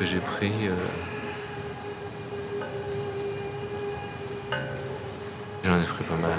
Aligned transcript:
que 0.00 0.06
j'ai 0.06 0.18
pris. 0.20 0.50
euh, 0.66 0.74
J'en 5.62 5.78
ai 5.78 5.84
pris 5.84 6.04
pas 6.04 6.16
mal. 6.16 6.38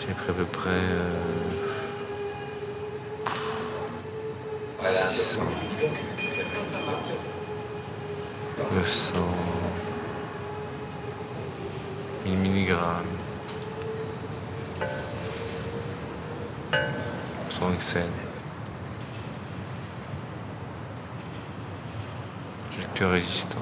J'ai 0.00 0.12
pris 0.14 0.30
à 0.30 0.32
peu 0.32 0.44
près. 0.46 0.70
euh, 0.70 1.20
600, 5.10 5.40
900, 8.74 9.14
1000 12.24 12.36
milligrammes. 12.38 13.04
Sans 17.50 17.72
excès. 17.72 18.04
Résistant. 23.04 23.58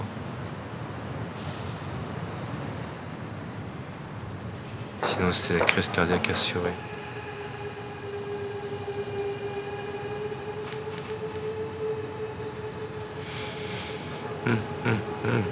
Sinon, 5.03 5.33
c'est 5.33 5.59
la 5.59 5.65
crise 5.65 5.89
cardiaque 5.89 6.31
assurée. 6.31 6.71
Hum, 14.47 14.57
hum, 14.87 14.99
hum. 15.25 15.43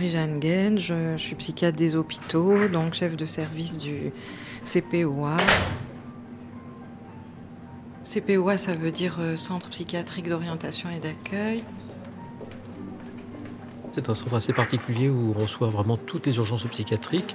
Je, 0.00 1.14
je 1.16 1.22
suis 1.22 1.34
psychiatre 1.34 1.76
des 1.76 1.96
hôpitaux, 1.96 2.68
donc 2.68 2.94
chef 2.94 3.16
de 3.16 3.26
service 3.26 3.78
du 3.78 4.12
CPOA. 4.64 5.36
CPOA, 8.04 8.58
ça 8.58 8.74
veut 8.74 8.92
dire 8.92 9.16
euh, 9.18 9.36
Centre 9.36 9.68
psychiatrique 9.70 10.28
d'orientation 10.28 10.88
et 10.88 11.00
d'accueil. 11.00 11.64
C'est 13.92 14.08
un 14.08 14.14
centre 14.14 14.34
assez 14.34 14.52
particulier 14.52 15.08
où 15.08 15.34
on 15.36 15.40
reçoit 15.40 15.68
vraiment 15.68 15.96
toutes 15.96 16.26
les 16.26 16.36
urgences 16.36 16.64
psychiatriques 16.66 17.34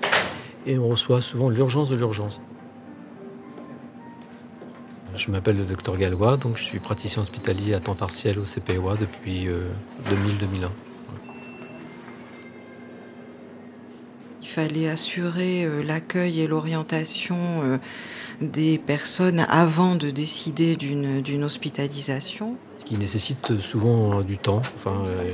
et 0.66 0.80
on 0.80 0.88
reçoit 0.88 1.22
souvent 1.22 1.50
l'urgence 1.50 1.90
de 1.90 1.96
l'urgence. 1.96 2.40
Je 5.16 5.30
m'appelle 5.30 5.58
le 5.58 5.66
docteur 5.66 5.98
Gallois, 5.98 6.38
donc 6.38 6.58
je 6.58 6.64
suis 6.64 6.80
praticien 6.80 7.22
hospitalier 7.22 7.74
à 7.74 7.80
temps 7.80 7.94
partiel 7.94 8.40
au 8.40 8.44
CPOA 8.44 8.96
depuis 8.96 9.48
euh, 9.48 9.68
2000-2001. 10.10 10.93
Fallait 14.54 14.88
assurer 14.88 15.66
euh, 15.66 15.82
l'accueil 15.82 16.42
et 16.42 16.48
l'orientation 16.48 17.38
euh, 17.64 17.78
des 18.40 18.78
personnes 18.78 19.40
avant 19.50 19.96
de 19.96 20.12
décider 20.12 20.76
d'une 20.76 21.44
hospitalisation. 21.44 22.56
Qui 22.86 22.98
nécessite 22.98 23.60
souvent 23.62 24.22
du 24.22 24.38
temps, 24.38 24.62
euh, 24.86 25.32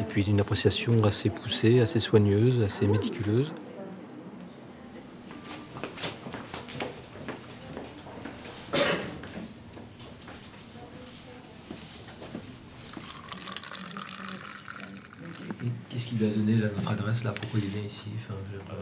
et 0.00 0.04
puis 0.04 0.24
une 0.24 0.40
appréciation 0.40 1.02
assez 1.04 1.30
poussée, 1.30 1.80
assez 1.80 1.98
soigneuse, 1.98 2.62
assez 2.62 2.86
méticuleuse. 2.86 3.52
Qu'est-ce 15.88 16.06
qui 16.06 16.16
lui 16.16 16.26
a 16.26 16.30
donné 16.30 16.56
notre 16.56 16.90
adresse 16.90 17.24
là 17.24 17.32
Ici 18.06 18.16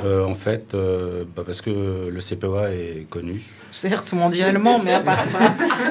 Euh, 0.04 0.24
en 0.24 0.34
fait, 0.34 0.72
euh, 0.74 1.24
bah, 1.36 1.42
parce 1.44 1.60
que 1.60 2.08
le 2.08 2.20
CPOA 2.20 2.70
est 2.72 3.06
connu. 3.10 3.42
Certes, 3.72 4.12
mondialement, 4.14 4.78
mais 4.82 4.94
à 4.94 5.00
part 5.00 5.24
ça, 5.24 5.38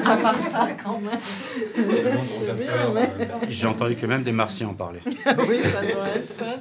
à 0.04 0.16
part 0.16 0.40
ça 0.42 0.68
quand 0.82 1.00
même. 1.00 1.18
J'ai 3.48 3.66
entendu 3.66 3.94
que 3.96 4.04
même 4.06 4.22
des 4.22 4.32
Martiens 4.32 4.68
en 4.68 4.74
parlaient. 4.74 5.00
oui, 5.06 5.60
ça 5.64 5.80
doit 5.80 6.08
être 6.14 6.30
ça. 6.38 6.60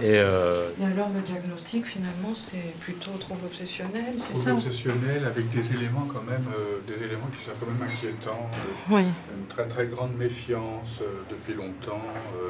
Et 0.00 0.16
euh, 0.18 0.68
Et 0.80 0.84
alors, 0.84 1.08
le 1.14 1.20
diagnostic, 1.20 1.84
finalement, 1.86 2.32
c'est 2.34 2.72
plutôt 2.80 3.10
trouble 3.18 3.44
obsessionnel, 3.46 4.14
c'est 4.18 4.36
ça 4.40 4.54
obsessionnel 4.54 5.24
avec 5.26 5.50
des 5.50 5.72
éléments 5.74 6.06
quand 6.12 6.22
même, 6.22 6.46
euh, 6.56 6.78
des 6.86 7.04
éléments 7.04 7.28
qui 7.36 7.44
sont 7.44 7.52
quand 7.60 7.66
même 7.66 7.82
inquiétants. 7.82 8.48
euh, 8.54 8.94
Oui. 8.96 9.02
Une 9.36 9.46
très 9.48 9.66
très 9.66 9.86
grande 9.88 10.14
méfiance 10.16 11.00
euh, 11.02 11.06
depuis 11.30 11.54
longtemps. 11.54 12.00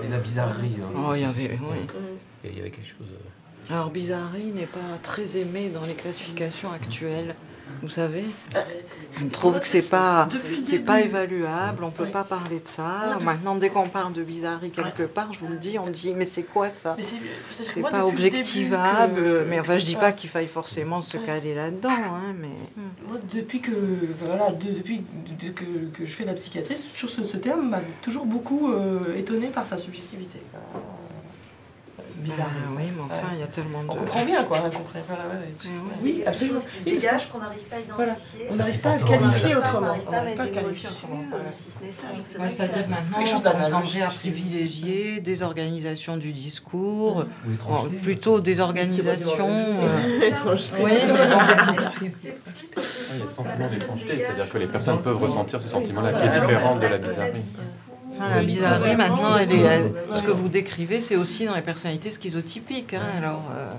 euh, 0.01 0.07
Et 0.07 0.09
la 0.11 0.19
bizarrerie. 0.19 0.77
hein. 0.81 0.93
Oh, 1.09 1.15
il 1.15 1.23
y 1.23 1.25
avait, 1.25 1.59
oui. 1.61 1.79
Il 2.45 2.57
y 2.57 2.61
avait 2.61 2.71
quelque 2.71 2.89
chose. 2.89 3.07
euh, 3.13 3.73
Alors, 3.75 3.91
bizarrerie 3.91 4.47
n'est 4.55 4.67
pas 4.67 4.79
très 5.03 5.37
aimé 5.37 5.69
dans 5.73 5.85
les 5.85 5.95
classifications 5.95 6.71
actuelles. 6.73 7.35
Vous 7.83 7.89
savez 7.89 8.25
On 9.23 9.29
trouve 9.29 9.61
que 9.61 9.65
c'est 9.65 9.89
pas, 9.89 10.29
c'est 10.67 10.81
pas 10.81 11.03
évaluable, 11.03 11.85
on 11.85 11.93
peut 11.93 12.07
pas 12.07 12.25
parler 12.25 12.59
de 12.59 12.67
ça. 12.67 13.17
Maintenant, 13.23 13.55
dès 13.55 13.69
qu'on 13.69 13.89
parle 13.89 14.13
de 14.13 14.25
bizarrerie 14.25 14.71
quelque 14.71 15.05
part, 15.05 15.33
je 15.33 15.39
vous 15.39 15.47
le 15.47 15.55
dis, 15.55 15.79
on 15.79 15.87
dit 15.87 16.13
mais 16.13 16.27
c'est 16.27 16.43
quoi 16.43 16.69
ça? 16.69 16.97
C'est- 16.99 17.81
pas 17.81 18.05
objectivable, 18.07 19.15
que- 19.15 19.45
mais 19.49 19.61
enfin 19.61 19.79
je 19.79 19.85
dis 19.85 19.95
pas 19.95 20.11
qu'il 20.11 20.29
faille 20.31 20.49
forcément 20.49 21.01
se 21.01 21.17
caler 21.17 21.55
là-dedans, 21.55 21.91
hein, 21.91 22.35
mais 22.41 22.49
Moi, 23.07 23.19
depuis 23.33 23.61
que, 23.61 23.71
voilà, 24.25 24.51
de- 24.51 24.73
depuis 24.79 25.03
de- 25.41 25.51
que, 25.51 25.65
que 25.95 26.05
je 26.05 26.11
fais 26.11 26.25
de 26.25 26.29
la 26.31 26.35
psychiatrie, 26.35 26.75
toujours 26.93 27.11
ce, 27.11 27.23
ce 27.23 27.37
terme 27.37 27.69
m'a 27.69 27.81
toujours 28.03 28.27
beaucoup 28.27 28.73
euh, 28.73 29.15
étonné 29.17 29.47
par 29.47 29.65
sa 29.69 29.79
subjectivité. 29.79 30.41
Euh, 32.21 32.23
Bizarre. 32.23 32.51
Ah 32.53 32.69
oui, 32.77 32.83
mais 32.95 33.03
enfin 33.03 33.29
il 33.33 33.41
y 33.41 33.43
a 33.43 33.47
tellement 33.47 33.83
de. 33.83 33.89
On 33.91 33.95
comprend 33.95 34.25
bien, 34.27 34.45
quoi. 34.45 34.59
On 34.61 34.65
comprend, 34.71 34.99
voilà, 35.09 35.25
ouais, 35.25 35.41
ouais, 35.41 35.55
tout- 35.59 35.69
Ouais, 35.69 35.75
ouais. 35.75 35.81
Oui, 36.03 36.11
Il 36.11 36.19
y 36.19 36.21
a 36.21 36.25
des 36.25 36.29
absolument. 36.29 36.61
choses 36.61 36.69
qui 36.69 36.79
se 36.79 36.85
que- 37.27 37.33
qu'on 37.33 37.39
n'arrive 37.39 37.61
pas 37.71 37.77
à 37.77 37.95
Voilà. 37.97 38.13
identifier. 38.13 38.47
On 38.51 38.55
n'arrive 38.57 38.81
pas 38.81 38.91
à 38.91 38.97
le 38.99 39.05
qualifier 39.05 39.55
autrement. 39.57 39.79
On 39.79 39.81
n'arrive 39.81 40.03
pas 40.05 40.17
à 40.19 40.23
mettre 40.25 40.43
des 40.43 40.49
mots 40.51 40.55
qualifier 40.55 40.89
dessus, 40.91 41.05
autrement. 41.05 41.21
euh, 41.21 41.25
Voilà. 41.31 41.51
si 41.51 41.71
ce 41.71 41.85
n'est 41.85 41.91
ça. 41.91 42.07
Donc 42.09 42.17
c'est 42.25 42.39
Ouais, 42.39 42.45
vrai 42.45 42.49
que 42.51 42.57
C'est-à-dire 42.57 42.89
maintenant, 42.89 43.37
on 43.37 43.41
tendrait 43.41 44.03
à 44.03 44.09
privilégier 44.09 45.21
des 45.21 45.43
organisations 45.43 46.17
du 46.19 46.33
discours, 46.33 47.25
plutôt 48.03 48.41
des 48.41 48.61
organisations. 48.61 49.49
euh, 49.49 50.21
Étrangeté. 50.27 50.83
Oui, 50.85 50.91
mais 50.93 51.21
a 51.21 51.93
le 53.23 53.29
sentiment 53.29 53.69
d'étrangeté, 53.69 54.19
c'est-à-dire 54.19 54.49
que 54.49 54.53
les 54.59 54.67
dégage, 54.67 54.73
personnes 54.73 55.03
peuvent 55.03 55.21
ressentir 55.23 55.61
ce 55.63 55.69
sentiment-là 55.69 56.13
qui 56.13 56.25
est 56.25 56.29
Voilà. 56.29 56.47
différent 56.47 56.77
de 56.77 56.87
la 56.87 56.99
bizarrerie. 56.99 57.43
Enfin, 58.21 58.37
la 58.37 58.43
bizarrerie, 58.43 58.97
maintenant, 58.97 59.37
elle 59.39 59.51
est, 59.53 59.61
elle- 59.61 59.93
ce 60.15 60.23
que 60.23 60.31
vous 60.31 60.49
décrivez, 60.49 61.01
c'est 61.01 61.17
aussi 61.17 61.47
dans 61.47 61.55
les 61.55 61.63
personnalités 61.63 62.11
schizotypiques. 62.11 62.93
hein, 62.95 63.01
alors, 63.17 63.43
euh, 63.55 63.71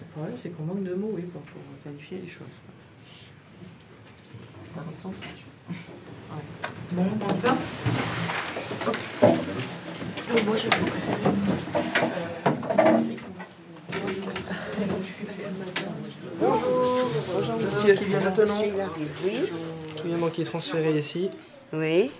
Le 0.00 0.06
problème, 0.12 0.36
c'est 0.36 0.50
qu'on 0.50 0.64
manque 0.64 0.82
de 0.84 0.94
mots, 0.94 1.12
oui, 1.14 1.22
pour, 1.22 1.40
pour 1.42 1.60
qualifier 1.84 2.18
les 2.22 2.28
choses. 2.28 2.42
Intéressant. 4.78 5.12
bon, 6.92 7.04
on 7.28 7.34
peut. 7.34 7.48
Euh, 9.22 10.44
Moi, 10.44 10.56
je 10.56 10.68
préfère. 10.68 11.32
Monsieur. 17.58 17.94
Qui 17.94 18.04
vient 18.04 18.20
maintenant, 18.20 18.60
Oui, 19.24 19.40
qui 20.06 20.14
vient 20.14 20.30
qui 20.30 20.42
est 20.42 20.44
transféré 20.44 20.96
ici. 20.96 21.30
oui. 21.72 22.10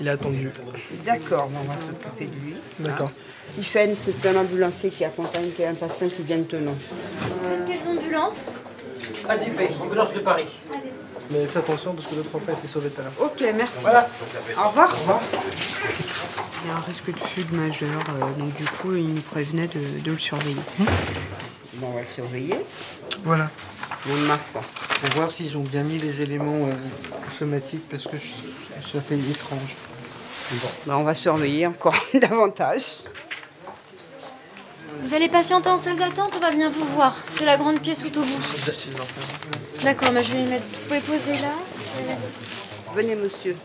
Il 0.00 0.06
est 0.06 0.10
attendu. 0.10 0.50
D'accord, 1.04 1.48
on 1.58 1.70
va 1.70 1.76
s'occuper 1.76 2.26
de 2.26 2.34
lui. 2.34 2.54
D'accord. 2.80 3.10
Tiffen, 3.54 3.94
c'est 3.96 4.26
un 4.28 4.36
ambulancier 4.36 4.90
qui 4.90 5.02
accompagne 5.04 5.50
un 5.66 5.74
patient 5.74 6.08
qui 6.08 6.22
vient 6.24 6.36
de 6.36 6.42
Tenon. 6.42 6.74
Quelles 7.66 7.88
ambulances 7.88 8.54
ADP, 9.26 9.70
ambulance 9.82 10.12
de 10.12 10.18
Paris. 10.18 10.54
Allez. 10.70 10.92
Mais 11.30 11.46
fais 11.46 11.58
attention 11.58 11.94
parce 11.94 12.08
que 12.08 12.16
l'autre 12.16 12.30
enfant 12.34 12.52
a 12.52 12.52
été 12.52 12.66
sauvé 12.66 12.90
tout 12.90 13.00
à 13.00 13.04
l'heure. 13.04 13.12
Ok, 13.18 13.42
merci. 13.56 13.86
Au 14.56 14.68
revoir. 14.68 14.94
Il 16.64 16.68
y 16.68 16.70
a 16.70 16.76
un 16.76 16.80
risque 16.80 17.10
de 17.10 17.18
fugue 17.18 17.52
majeur, 17.52 17.88
euh, 18.10 18.38
donc 18.38 18.54
du 18.54 18.64
coup, 18.64 18.94
il 18.94 19.14
nous 19.14 19.20
prévenait 19.22 19.68
de, 19.68 20.00
de 20.04 20.10
le 20.10 20.18
surveiller. 20.18 20.56
Bon, 21.74 21.88
on 21.88 21.92
va 21.92 22.00
le 22.02 22.06
surveiller. 22.06 22.54
Voilà. 23.24 23.50
Mon 24.06 24.16
mars. 24.26 24.56
Pour 25.00 25.10
voir 25.16 25.30
s'ils 25.30 25.56
ont 25.56 25.62
bien 25.64 25.82
mis 25.82 25.98
les 25.98 26.20
éléments 26.22 26.66
euh, 26.66 26.72
somatiques 27.38 27.88
parce 27.88 28.04
que 28.04 28.16
je- 28.16 28.90
ça 28.92 29.00
fait 29.02 29.16
étrange. 29.18 29.76
Bon, 30.86 30.94
on 30.94 31.04
va 31.04 31.14
surveiller 31.14 31.66
encore 31.66 31.94
davantage. 32.14 32.82
Vous 35.02 35.14
allez 35.14 35.28
patienter 35.28 35.68
en 35.68 35.78
salle 35.78 35.96
d'attente, 35.96 36.32
on 36.36 36.40
va 36.40 36.50
bien 36.50 36.70
vous 36.70 36.84
voir. 36.96 37.14
C'est 37.38 37.44
la 37.44 37.56
grande 37.56 37.80
pièce 37.80 38.00
tout 38.00 38.18
au 38.18 38.22
bout. 38.22 38.42
Ça, 38.42 38.72
c'est 38.72 38.94
enfants. 38.98 39.38
D'accord, 39.82 40.10
mais 40.12 40.22
je 40.24 40.32
vais 40.32 40.38
les 40.38 40.46
mettre. 40.46 40.64
Vous 40.72 40.82
pouvez 40.88 41.00
poser 41.00 41.32
là. 41.34 41.52
Venez, 42.96 43.14
monsieur. 43.14 43.56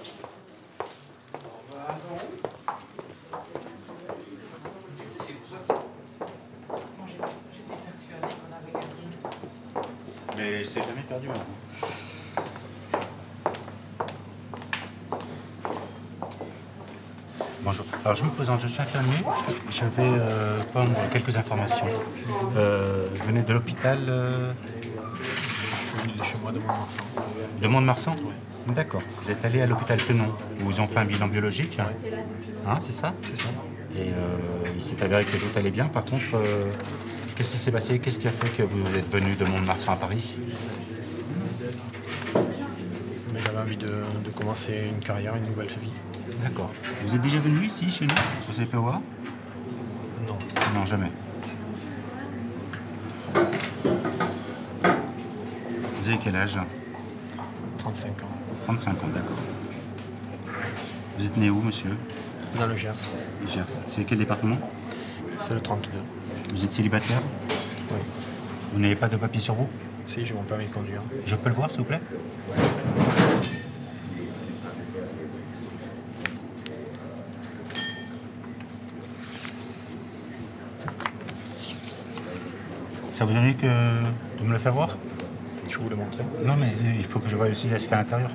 Mais 10.37 10.63
c'est 10.63 10.81
jamais 10.83 11.02
perdu. 11.13 11.27
hein. 11.29 11.87
Bonjour. 17.63 17.85
Alors 18.03 18.15
je 18.15 18.23
me 18.25 18.29
présente, 18.31 18.59
je 18.59 18.67
suis 18.67 18.81
infirmier. 18.81 19.17
Je 19.69 19.85
vais 19.85 19.91
euh, 19.99 20.59
prendre 20.73 20.91
quelques 21.11 21.37
informations. 21.37 21.85
Euh, 22.57 23.07
vous 23.15 23.27
venez 23.27 23.41
de 23.41 23.53
l'hôpital 23.53 23.99
euh, 24.09 24.51
chez 26.23 26.37
moi 26.41 26.51
de 26.51 26.59
Mont-Marsan. 26.59 27.03
de 27.61 27.67
Mont-de-Marsan? 27.67 28.15
D'accord. 28.67 29.01
Vous 29.21 29.31
êtes 29.31 29.45
allé 29.45 29.61
à 29.61 29.65
l'hôpital 29.65 29.97
Tenon, 30.01 30.33
où 30.61 30.71
ils 30.71 30.81
ont 30.81 30.87
fait 30.87 30.99
un 30.99 31.05
bilan 31.05 31.27
biologique. 31.27 31.77
Hein, 31.79 32.79
c'est 32.81 32.91
ça? 32.93 33.13
C'est 33.29 33.41
ça. 33.43 33.49
Et 33.95 34.09
euh, 34.09 34.37
il 34.75 34.83
s'est 34.83 35.01
avéré 35.01 35.23
que 35.23 35.37
tout 35.37 35.57
allait 35.57 35.71
bien. 35.71 35.85
Par 35.85 36.03
contre, 36.05 36.23
euh, 36.35 36.65
qu'est-ce 37.35 37.51
qui 37.51 37.57
s'est 37.57 37.71
passé? 37.71 37.99
Qu'est-ce 37.99 38.19
qui 38.19 38.27
a 38.27 38.31
fait 38.31 38.49
que 38.49 38.63
vous 38.63 38.85
êtes 38.97 39.09
venu 39.11 39.35
de 39.35 39.45
Mont-de-Marsan 39.45 39.93
à 39.93 39.95
Paris? 39.95 40.35
Envie 43.63 43.77
de, 43.77 43.87
de 43.87 44.29
commencer 44.35 44.89
une 44.89 44.99
carrière, 45.03 45.35
une 45.35 45.45
nouvelle 45.47 45.67
vie. 45.67 45.91
D'accord. 46.43 46.71
Vous 47.05 47.15
êtes 47.15 47.21
déjà 47.21 47.39
venu 47.39 47.65
ici, 47.65 47.89
chez 47.89 48.05
nous, 48.05 48.13
au 48.49 48.51
CPOA 48.51 49.01
Non. 50.27 50.37
Non, 50.75 50.85
jamais. 50.85 51.09
Vous 56.01 56.09
avez 56.09 56.17
quel 56.21 56.35
âge? 56.35 56.59
35 57.77 58.09
ans. 58.09 58.13
35 58.65 58.91
ans, 58.91 59.07
d'accord. 59.13 59.37
Vous 61.17 61.25
êtes 61.25 61.37
né 61.37 61.49
où, 61.49 61.61
monsieur? 61.61 61.95
Dans 62.59 62.67
le 62.67 62.75
Gers. 62.75 62.93
Gers. 63.47 63.81
C'est 63.87 64.03
quel 64.03 64.17
département? 64.17 64.57
C'est 65.37 65.53
le 65.53 65.61
32. 65.61 65.89
Vous 66.53 66.63
êtes 66.65 66.71
célibataire? 66.73 67.21
Oui. 67.91 67.97
Vous 68.73 68.79
n'avez 68.79 68.95
pas 68.95 69.07
de 69.07 69.15
papier 69.17 69.39
sur 69.39 69.53
vous? 69.53 69.69
Si, 70.07 70.25
j'ai 70.25 70.33
mon 70.33 70.43
permis 70.43 70.65
de 70.67 70.73
conduire. 70.73 71.01
Je 71.25 71.35
peux 71.35 71.49
le 71.49 71.55
voir, 71.55 71.69
s'il 71.71 71.79
vous 71.79 71.85
plaît? 71.85 72.01
Ça 83.23 83.27
vous 83.29 83.37
ennuie 83.37 83.55
que 83.55 83.67
de 83.67 84.45
me 84.45 84.51
le 84.51 84.57
faire 84.59 84.73
voir 84.73 84.97
Je 85.69 85.77
vais 85.77 85.81
vous 85.81 85.89
le 85.89 85.95
montrer. 85.95 86.25
Non, 86.43 86.57
mais 86.57 86.73
il 86.97 87.05
faut 87.05 87.19
que 87.19 87.29
je 87.29 87.37
voie 87.37 87.45
aussi 87.47 87.69
ce 87.69 87.77
qu'il 87.77 87.91
y 87.91 87.93
a 87.93 87.99
à 87.99 88.01
l'intérieur. 88.01 88.29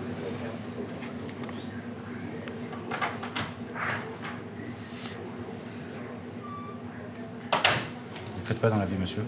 Vous 7.53 8.47
faites 8.47 8.59
quoi 8.59 8.71
dans 8.71 8.79
la 8.79 8.87
vie, 8.87 8.97
monsieur? 8.99 9.25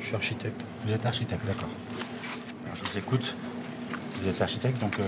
Je 0.00 0.06
suis 0.06 0.14
architecte. 0.14 0.62
Vous 0.86 0.94
êtes 0.94 1.04
architecte, 1.04 1.46
d'accord. 1.46 1.68
Alors, 2.64 2.76
je 2.76 2.86
vous 2.86 2.96
écoute. 2.96 3.34
Vous 4.22 4.28
êtes 4.30 4.40
architecte, 4.40 4.80
donc 4.80 4.98
euh, 4.98 5.02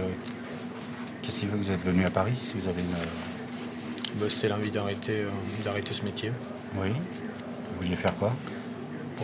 qu'est-ce 1.22 1.40
qui 1.40 1.46
fait 1.46 1.52
que 1.52 1.56
vous 1.62 1.70
êtes 1.70 1.82
venu 1.82 2.04
à 2.04 2.10
Paris 2.10 2.36
si 2.36 2.58
vous 2.58 2.68
avez 2.68 2.82
une. 2.82 4.20
Bah, 4.20 4.26
C'était 4.28 4.48
l'envie 4.48 4.70
d'arrêter 4.70 5.20
euh, 5.20 5.30
d'arrêter 5.64 5.94
ce 5.94 6.02
métier 6.04 6.30
Oui. 6.76 6.90
Vous 6.90 7.84
vouliez 7.84 7.96
faire 7.96 8.14
quoi? 8.16 8.34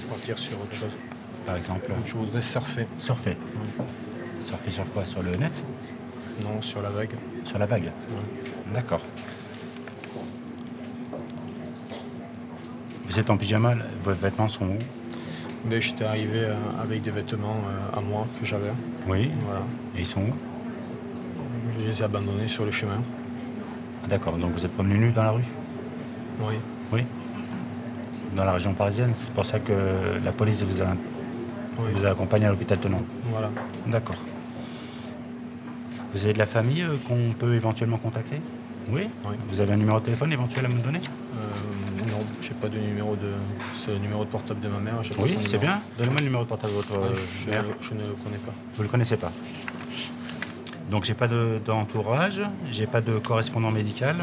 Pour 0.00 0.16
partir 0.16 0.38
sur 0.38 0.60
autre 0.60 0.74
chose. 0.74 0.92
Par 1.46 1.56
exemple 1.56 1.90
Je 2.06 2.14
voudrais 2.14 2.42
surfer. 2.42 2.86
Surfer. 2.98 3.36
Surfer 4.40 4.70
sur 4.70 4.84
quoi? 4.92 5.04
Sur 5.04 5.22
le 5.22 5.34
net? 5.36 5.62
Non, 6.44 6.62
sur 6.62 6.82
la 6.82 6.90
vague. 6.90 7.14
Sur 7.44 7.58
la 7.58 7.66
vague 7.66 7.90
D'accord. 8.72 9.00
Vous 13.08 13.18
êtes 13.18 13.30
en 13.30 13.36
pyjama, 13.36 13.74
vos 14.04 14.12
vêtements 14.12 14.48
sont 14.48 14.66
où? 14.66 14.78
Mais 15.64 15.80
j'étais 15.80 16.04
arrivé 16.04 16.44
euh, 16.44 16.54
avec 16.80 17.02
des 17.02 17.10
vêtements 17.10 17.56
euh, 17.66 17.98
à 17.98 18.00
moi 18.00 18.26
que 18.38 18.46
j'avais. 18.46 18.70
Oui. 19.08 19.30
Voilà. 19.40 19.62
Et 19.96 20.00
ils 20.00 20.06
sont 20.06 20.20
où? 20.20 20.32
Je 21.80 21.84
les 21.86 22.00
ai 22.00 22.04
abandonnés 22.04 22.48
sur 22.48 22.64
le 22.64 22.70
chemin. 22.70 23.02
Ah, 24.04 24.06
D'accord, 24.08 24.36
donc 24.36 24.52
vous 24.52 24.64
êtes 24.64 24.72
promené 24.72 24.98
nu 24.98 25.10
dans 25.10 25.24
la 25.24 25.30
rue? 25.32 25.44
Oui. 26.40 26.54
Oui. 26.92 27.04
Dans 28.38 28.44
la 28.44 28.52
région 28.52 28.72
parisienne, 28.72 29.10
c'est 29.16 29.32
pour 29.32 29.44
ça 29.44 29.58
que 29.58 29.72
la 30.24 30.30
police 30.30 30.62
vous 30.62 30.80
a, 30.80 30.86
Oui. 31.76 31.90
vous 31.92 32.06
a 32.06 32.10
accompagné 32.10 32.46
à 32.46 32.50
l'hôpital 32.50 32.78
Tenon. 32.78 33.02
Voilà. 33.32 33.50
D'accord. 33.88 34.14
Vous 36.14 36.22
avez 36.24 36.34
de 36.34 36.38
la 36.38 36.46
famille 36.46 36.82
euh, 36.82 36.94
qu'on 37.08 37.32
peut 37.36 37.54
éventuellement 37.56 37.96
contacter? 37.96 38.40
Oui 38.90 39.08
Oui. 39.28 39.34
Vous 39.50 39.60
avez 39.60 39.72
un 39.72 39.76
numéro 39.76 39.98
de 39.98 40.04
téléphone 40.04 40.32
éventuel 40.32 40.66
à 40.66 40.68
me 40.68 40.78
donner? 40.78 41.00
Euh, 41.34 42.06
non, 42.12 42.20
j'ai 42.40 42.54
pas 42.54 42.68
de 42.68 42.78
numéro 42.78 43.16
de. 43.16 43.28
C'est 43.76 43.90
le 43.90 43.98
numéro 43.98 44.24
de 44.24 44.30
portable 44.30 44.60
de 44.60 44.68
ma 44.68 44.78
mère. 44.78 44.94
pas 44.98 45.14
Oui, 45.18 45.36
c'est 45.44 45.58
bien. 45.58 45.80
Donnez-moi 45.98 46.20
le 46.20 46.24
numéro 46.26 46.44
de 46.44 46.48
portable 46.48 46.74
de 46.74 46.76
votre 46.76 46.96
Ouais, 46.96 47.08
euh, 47.16 47.20
je, 47.44 47.50
mère. 47.50 47.64
je 47.80 47.94
ne 47.94 48.00
le 48.02 48.12
connais 48.22 48.38
pas. 48.38 48.52
Vous 48.76 48.82
le 48.84 48.88
connaissez 48.88 49.16
pas. 49.16 49.32
Donc 50.92 51.02
j'ai 51.04 51.14
pas 51.14 51.26
de- 51.26 51.60
d'entourage, 51.66 52.40
j'ai 52.70 52.86
pas 52.86 53.00
de 53.00 53.18
correspondant 53.18 53.72
médical. 53.72 54.14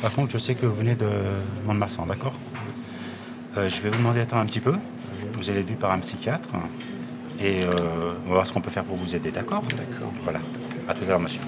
Par 0.00 0.12
contre, 0.12 0.30
je 0.32 0.38
sais 0.38 0.54
que 0.54 0.66
vous 0.66 0.74
venez 0.76 0.94
de 0.94 1.08
Mont-de-Marsan, 1.66 2.06
d'accord? 2.06 2.34
Euh, 3.56 3.68
Je 3.68 3.80
vais 3.80 3.90
vous 3.90 3.98
demander 3.98 4.20
d'attendre 4.20 4.42
un 4.42 4.46
petit 4.46 4.60
peu. 4.60 4.74
Vous 5.34 5.50
allez 5.50 5.60
être 5.60 5.66
vu 5.68 5.74
par 5.76 5.92
un 5.92 5.98
psychiatre 5.98 6.48
et 7.40 7.60
euh, 7.64 8.12
on 8.26 8.28
va 8.28 8.34
voir 8.34 8.46
ce 8.46 8.52
qu'on 8.52 8.60
peut 8.60 8.70
faire 8.70 8.84
pour 8.84 8.96
vous 8.96 9.16
aider, 9.16 9.30
d'accord? 9.30 9.62
D'accord. 9.70 10.12
Voilà. 10.24 10.40
À 10.88 10.94
tout 10.94 11.04
à 11.04 11.08
l'heure, 11.08 11.20
monsieur. 11.20 11.40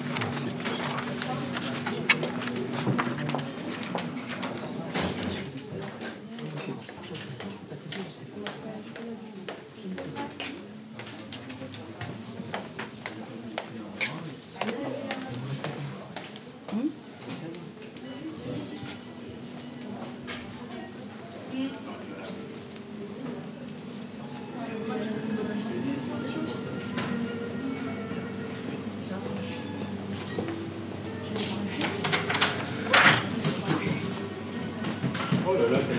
Oh 35.54 35.92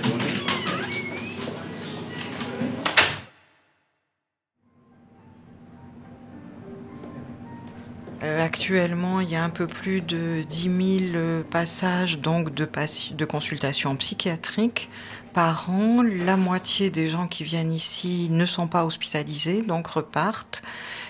Euh, 8.23 8.43
Actuellement, 8.43 9.19
il 9.19 9.29
y 9.29 9.35
a 9.35 9.43
un 9.43 9.49
peu 9.49 9.67
plus 9.67 10.01
de 10.01 10.43
10 10.47 10.61
000 11.09 11.15
euh, 11.15 11.43
passages 11.43 12.19
donc 12.19 12.53
de 12.53 13.25
consultations 13.25 13.95
psychiatriques 13.97 14.89
par 15.33 15.69
an. 15.69 16.03
La 16.03 16.37
moitié 16.37 16.89
des 16.89 17.09
gens 17.09 17.27
qui 17.27 17.43
viennent 17.43 17.71
ici 17.71 18.29
ne 18.31 18.45
sont 18.45 18.67
pas 18.67 18.85
hospitalisés, 18.85 19.61
donc 19.61 19.87
repartent. 19.87 20.63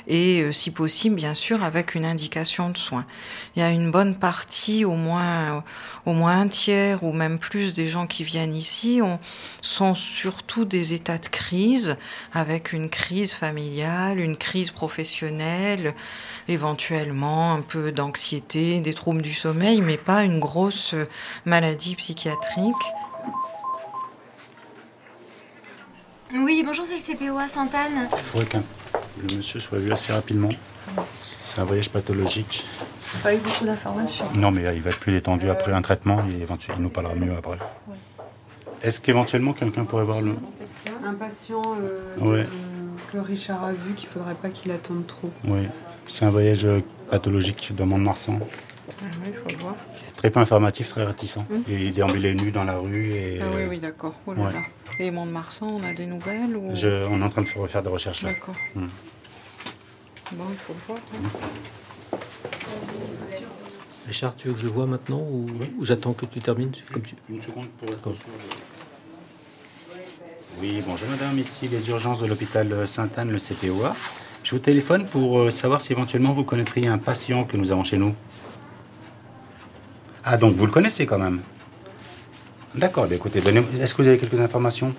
Et 0.07 0.41
euh, 0.41 0.51
si 0.51 0.71
possible, 0.71 1.15
bien 1.15 1.33
sûr, 1.33 1.63
avec 1.63 1.95
une 1.95 2.05
indication 2.05 2.69
de 2.69 2.77
soins. 2.77 3.05
Il 3.55 3.61
y 3.61 3.63
a 3.63 3.69
une 3.69 3.91
bonne 3.91 4.15
partie, 4.15 4.85
au 4.85 4.95
moins, 4.95 5.63
au 6.05 6.13
moins 6.13 6.41
un 6.41 6.47
tiers 6.47 7.03
ou 7.03 7.13
même 7.13 7.39
plus 7.39 7.73
des 7.73 7.87
gens 7.87 8.07
qui 8.07 8.23
viennent 8.23 8.55
ici 8.55 8.99
ont, 9.01 9.19
sont 9.61 9.95
surtout 9.95 10.65
des 10.65 10.93
états 10.93 11.17
de 11.17 11.27
crise, 11.27 11.97
avec 12.33 12.73
une 12.73 12.89
crise 12.89 13.33
familiale, 13.33 14.19
une 14.19 14.37
crise 14.37 14.71
professionnelle, 14.71 15.93
éventuellement 16.47 17.53
un 17.53 17.61
peu 17.61 17.91
d'anxiété, 17.91 18.81
des 18.81 18.93
troubles 18.93 19.21
du 19.21 19.33
sommeil, 19.33 19.81
mais 19.81 19.97
pas 19.97 20.23
une 20.23 20.39
grosse 20.39 20.93
euh, 20.93 21.05
maladie 21.45 21.95
psychiatrique. 21.95 22.73
Oui, 26.33 26.63
bonjour, 26.65 26.85
c'est 26.85 26.95
le 26.95 27.15
CPOA 27.29 27.47
Sainte-Anne. 27.47 28.07
Il 28.11 28.17
faudrait 28.17 28.45
qu'un 28.47 28.63
le 29.29 29.37
monsieur 29.37 29.59
soit 29.59 29.77
vu 29.77 29.91
assez 29.91 30.11
rapidement. 30.11 30.49
C'est 31.21 31.61
un 31.61 31.65
voyage 31.65 31.89
pathologique. 31.89 32.65
Pas 33.21 33.35
eu 33.35 33.37
beaucoup 33.37 33.65
d'informations. 33.65 34.25
Non, 34.33 34.51
mais 34.51 34.65
euh, 34.65 34.73
il 34.73 34.81
va 34.81 34.89
être 34.89 34.99
plus 34.99 35.11
détendu 35.11 35.49
après 35.49 35.71
un 35.71 35.81
traitement 35.83 36.19
et 36.31 36.41
éventuellement 36.41 36.79
il 36.79 36.83
nous 36.83 36.89
parlera 36.89 37.13
mieux 37.13 37.33
après. 37.37 37.59
Est-ce 38.81 38.99
qu'éventuellement 38.99 39.53
quelqu'un 39.53 39.85
pourrait 39.85 40.03
voir 40.03 40.21
le. 40.21 40.33
Un 41.05 41.13
patient 41.13 41.61
euh, 41.79 42.01
Ouais. 42.19 42.47
que 43.11 43.17
Richard 43.19 43.63
a 43.63 43.71
vu 43.71 43.93
qu'il 43.95 44.09
faudrait 44.09 44.33
pas 44.35 44.49
qu'il 44.49 44.71
attende 44.71 45.05
trop. 45.05 45.29
Oui, 45.45 45.67
c'est 46.07 46.25
un 46.25 46.29
voyage 46.31 46.65
euh, 46.65 46.81
pathologique 47.11 47.73
de 47.75 47.83
Mont-de-Marsan. 47.83 48.39
Ah 49.01 49.05
oui, 49.23 49.27
il 49.29 49.33
faut 49.33 49.49
le 49.49 49.57
voir. 49.63 49.75
Très 50.17 50.29
peu 50.29 50.39
informatif, 50.39 50.89
très 50.89 51.05
réticent. 51.05 51.37
Hum. 51.37 51.63
Et 51.69 51.85
il 51.87 51.91
déambulait 51.93 52.33
nu 52.35 52.51
dans 52.51 52.63
la 52.63 52.77
rue 52.77 53.13
et. 53.13 53.39
Ah 53.41 53.45
oui, 53.55 53.61
euh, 53.61 53.67
oui, 53.69 53.79
d'accord. 53.79 54.15
Oh 54.27 54.33
là 54.33 54.43
ouais. 54.43 54.53
là. 54.53 54.61
Et 54.99 55.11
Mont-de-Marsan, 55.11 55.67
on 55.67 55.83
a 55.83 55.93
des 55.93 56.05
nouvelles 56.05 56.55
ou... 56.55 56.75
je- 56.75 57.05
on 57.07 57.19
est 57.19 57.23
en 57.23 57.29
train 57.29 57.41
de 57.41 57.47
faire 57.47 57.61
refaire 57.61 57.81
des 57.83 57.89
recherches 57.89 58.21
là. 58.21 58.29
D'accord. 58.31 58.55
Hum. 58.75 58.89
Bon, 60.33 60.45
il 60.49 60.57
faut 60.57 60.73
le 60.73 60.79
voir. 60.87 60.99
hein. 61.15 62.17
Richard, 64.07 64.35
tu 64.35 64.47
veux 64.49 64.53
que 64.53 64.59
je 64.59 64.65
le 64.65 64.71
vois 64.71 64.85
maintenant 64.85 65.19
ou, 65.21 65.47
ou 65.79 65.83
j'attends 65.85 66.13
que 66.13 66.25
tu 66.25 66.39
termines 66.41 66.71
comme 66.91 67.01
tu... 67.01 67.15
Une 67.29 67.41
seconde 67.41 67.67
pour 67.79 67.89
être 67.89 68.13
sûr. 68.13 68.25
Oui, 70.59 70.83
bonjour 70.85 71.07
madame, 71.09 71.37
ici 71.39 71.67
les 71.67 71.89
urgences 71.89 72.19
de 72.21 72.27
l'hôpital 72.27 72.87
Sainte-Anne, 72.87 73.31
le 73.31 73.39
CPOA. 73.39 73.95
Je 74.43 74.51
vous 74.51 74.59
téléphone 74.59 75.05
pour 75.05 75.39
euh, 75.39 75.49
savoir 75.49 75.79
si 75.81 75.93
éventuellement 75.93 76.33
vous 76.33 76.43
connaîtriez 76.43 76.87
un 76.87 76.97
patient 76.97 77.43
que 77.45 77.55
nous 77.57 77.71
avons 77.71 77.83
chez 77.83 77.97
nous. 77.97 78.13
Ah, 80.23 80.37
donc 80.37 80.53
vous 80.53 80.65
le 80.65 80.71
connaissez 80.71 81.05
quand 81.05 81.19
même 81.19 81.41
D'accord, 82.75 83.07
bah 83.07 83.15
écoutez, 83.15 83.39
est-ce 83.39 83.93
que 83.93 84.01
vous 84.01 84.07
avez 84.07 84.17
quelques 84.17 84.39
informations? 84.39 84.95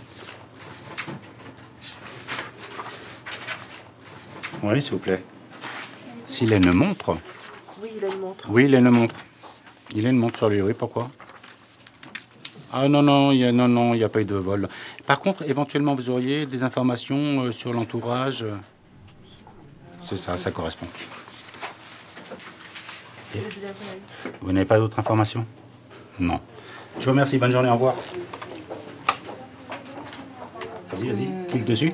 Oui, 4.63 4.81
s'il 4.81 4.93
vous 4.93 4.99
plaît. 4.99 5.23
S'il 6.27 6.53
a 6.53 6.57
une 6.57 6.73
montre 6.73 7.17
Oui, 7.83 7.91
il 7.97 8.05
a 8.05 8.09
une 8.09 8.21
montre. 8.21 8.47
Oui, 8.49 8.65
il 8.67 8.75
a 8.75 8.79
une 8.79 8.91
montre. 8.91 9.15
Il 9.95 10.07
a 10.07 10.11
une 10.11 10.19
montre 10.19 10.39
sur 10.39 10.49
lui, 10.49 10.61
oui, 10.61 10.73
pourquoi? 10.73 11.11
Ah 12.73 12.89
non, 12.89 13.03
non, 13.03 13.33
il 13.33 13.39
n'y 13.39 13.45
a, 13.45 13.53
non, 13.53 13.69
non, 13.69 13.95
y 13.95 14.05
a 14.05 14.09
pas 14.09 14.21
eu 14.21 14.25
de 14.25 14.35
vol. 14.35 14.69
Par 15.07 15.21
contre, 15.21 15.49
éventuellement, 15.49 15.95
vous 15.95 16.11
auriez 16.11 16.47
des 16.47 16.65
informations 16.65 17.45
euh, 17.45 17.53
sur 17.53 17.73
l'entourage? 17.73 18.45
C'est 20.01 20.17
ça, 20.17 20.37
ça 20.37 20.51
correspond. 20.51 20.87
Vous 24.41 24.53
n'avez 24.53 24.67
pas 24.67 24.79
d'autres 24.79 24.99
informations? 24.99 25.45
Non. 26.19 26.41
Je 26.99 27.05
vous 27.05 27.11
remercie, 27.11 27.39
bonne 27.39 27.51
journée, 27.51 27.69
au 27.69 27.75
revoir. 27.75 27.95
Vas-y, 30.93 31.09
vas-y, 31.09 31.29
clique 31.49 31.65
dessus. 31.65 31.93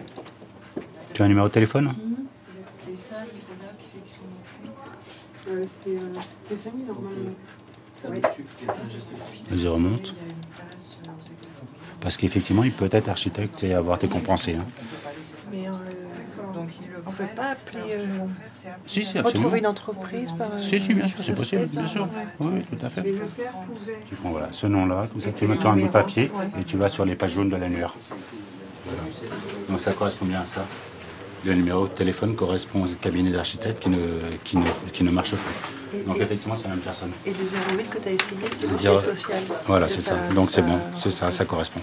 Tu 1.14 1.22
as 1.22 1.24
un 1.24 1.28
numéro 1.28 1.48
de 1.48 1.52
téléphone? 1.52 1.90
Euh. 5.48 5.62
Vas-y, 9.50 9.66
remonte. 9.68 10.14
Parce 12.00 12.16
qu'effectivement, 12.16 12.64
il 12.64 12.72
peut 12.72 12.88
être 12.92 13.08
architecte 13.08 13.62
et 13.64 13.74
avoir 13.74 13.96
été 13.96 14.08
compensé. 14.08 14.54
hein. 14.54 14.64
Peut 17.20 17.34
pas 17.36 17.50
appeler. 17.50 17.94
euh, 17.94 18.06
Si, 18.86 19.04
si, 19.04 19.18
absolument. 19.18 19.24
retrouver 19.44 19.58
une 19.58 19.66
entreprise 19.66 20.30
par. 20.38 20.52
euh, 20.52 20.62
Si, 20.62 20.80
si, 20.80 20.94
bien 20.94 21.06
sûr, 21.06 21.18
c'est 21.22 21.34
possible, 21.34 21.66
bien 21.66 21.86
sûr. 21.86 22.08
Oui, 22.40 22.52
oui, 22.54 22.78
tout 22.78 22.86
à 22.86 22.88
fait. 22.88 23.02
Tu 24.08 24.14
prends 24.14 24.30
voilà, 24.30 24.48
ce 24.52 24.66
nom-là, 24.66 25.06
tout 25.12 25.20
ça, 25.20 25.30
tu 25.32 25.46
le 25.46 25.54
mets 25.54 25.60
sur 25.60 25.70
un 25.70 25.76
bout 25.76 25.86
de 25.86 25.92
papier 25.92 26.30
et 26.58 26.64
tu 26.64 26.76
vas 26.76 26.88
sur 26.88 27.04
les 27.04 27.14
pages 27.16 27.32
jaunes 27.32 27.50
de 27.50 27.56
l'annuaire. 27.56 27.94
Voilà. 28.86 29.02
Donc 29.68 29.80
ça 29.80 29.92
correspond 29.92 30.24
bien 30.26 30.40
à 30.40 30.44
ça. 30.44 30.64
Le 31.44 31.54
numéro 31.54 31.86
de 31.86 31.92
téléphone 31.92 32.34
correspond 32.36 32.84
au 32.84 32.88
cabinet 32.88 33.30
d'architecte 33.30 33.78
qui 33.82 33.88
ne, 33.88 33.98
qui, 34.44 34.56
ne, 34.58 34.64
qui 34.92 35.04
ne 35.04 35.10
marche 35.10 35.34
plus. 35.34 36.02
Donc 36.06 36.18
effectivement, 36.20 36.54
c'est 36.54 36.64
la 36.64 36.70
même 36.70 36.80
personne. 36.80 37.10
Et 37.26 37.30
le 37.30 37.76
08 37.78 37.90
que 37.90 37.98
tu 37.98 38.08
as 38.08 38.12
essayé, 38.12 38.40
c'est 38.52 38.66
le 38.66 38.74
social. 38.98 39.42
Voilà, 39.66 39.88
c'est 39.88 40.02
ça. 40.02 40.16
ça- 40.28 40.34
Donc 40.34 40.50
c'est 40.50 40.62
bon, 40.62 40.78
c'est 40.94 41.10
ça, 41.10 41.30
ça 41.30 41.44
correspond. 41.46 41.80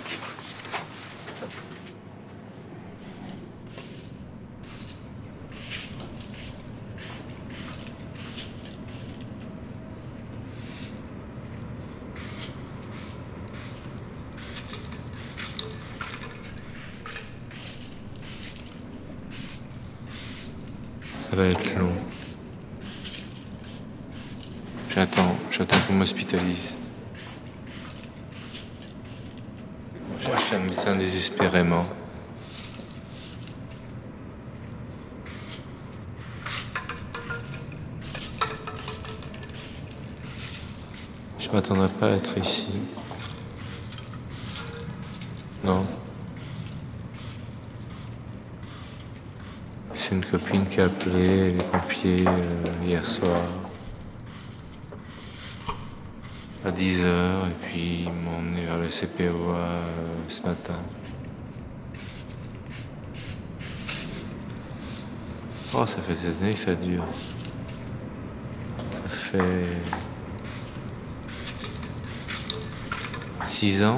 Ça 21.30 21.36
va 21.36 21.46
être 21.46 21.76
long. 21.78 21.92
J'attends, 24.94 25.36
j'attends 25.52 25.78
qu'on 25.88 25.94
m'hospitalise. 25.94 26.76
Je 30.20 30.26
cherche 30.26 30.54
un 30.54 30.60
médecin 30.60 30.96
désespérément. 30.96 31.86
Je 41.40 41.50
m'attendrais 41.50 41.90
pas 41.90 42.08
à 42.08 42.12
être 42.12 42.38
ici. 42.38 42.68
Non. 45.64 45.86
C'est 49.96 50.16
une 50.16 50.26
copine 50.26 50.66
qui 50.68 50.82
a 50.82 50.86
appelé 50.86 51.52
les 51.52 51.64
pompiers 51.64 52.26
euh, 52.28 52.64
hier 52.86 53.06
soir 53.06 53.42
à 56.66 56.72
10h 56.72 57.04
et 57.04 57.54
puis 57.62 58.04
ils 58.06 58.12
m'ont 58.12 58.38
emmené 58.38 58.66
vers 58.66 58.78
le 58.78 58.88
CPOA 58.88 59.56
euh, 59.56 59.82
ce 60.28 60.42
matin. 60.42 60.80
Oh, 65.74 65.86
ça 65.86 66.02
fait 66.02 66.14
des 66.14 66.44
années 66.44 66.54
que 66.54 66.60
ça 66.60 66.76
dure. 66.76 67.06
Ça 68.78 69.10
fait 69.10 69.66
6 73.58 73.82
ans. 73.84 73.98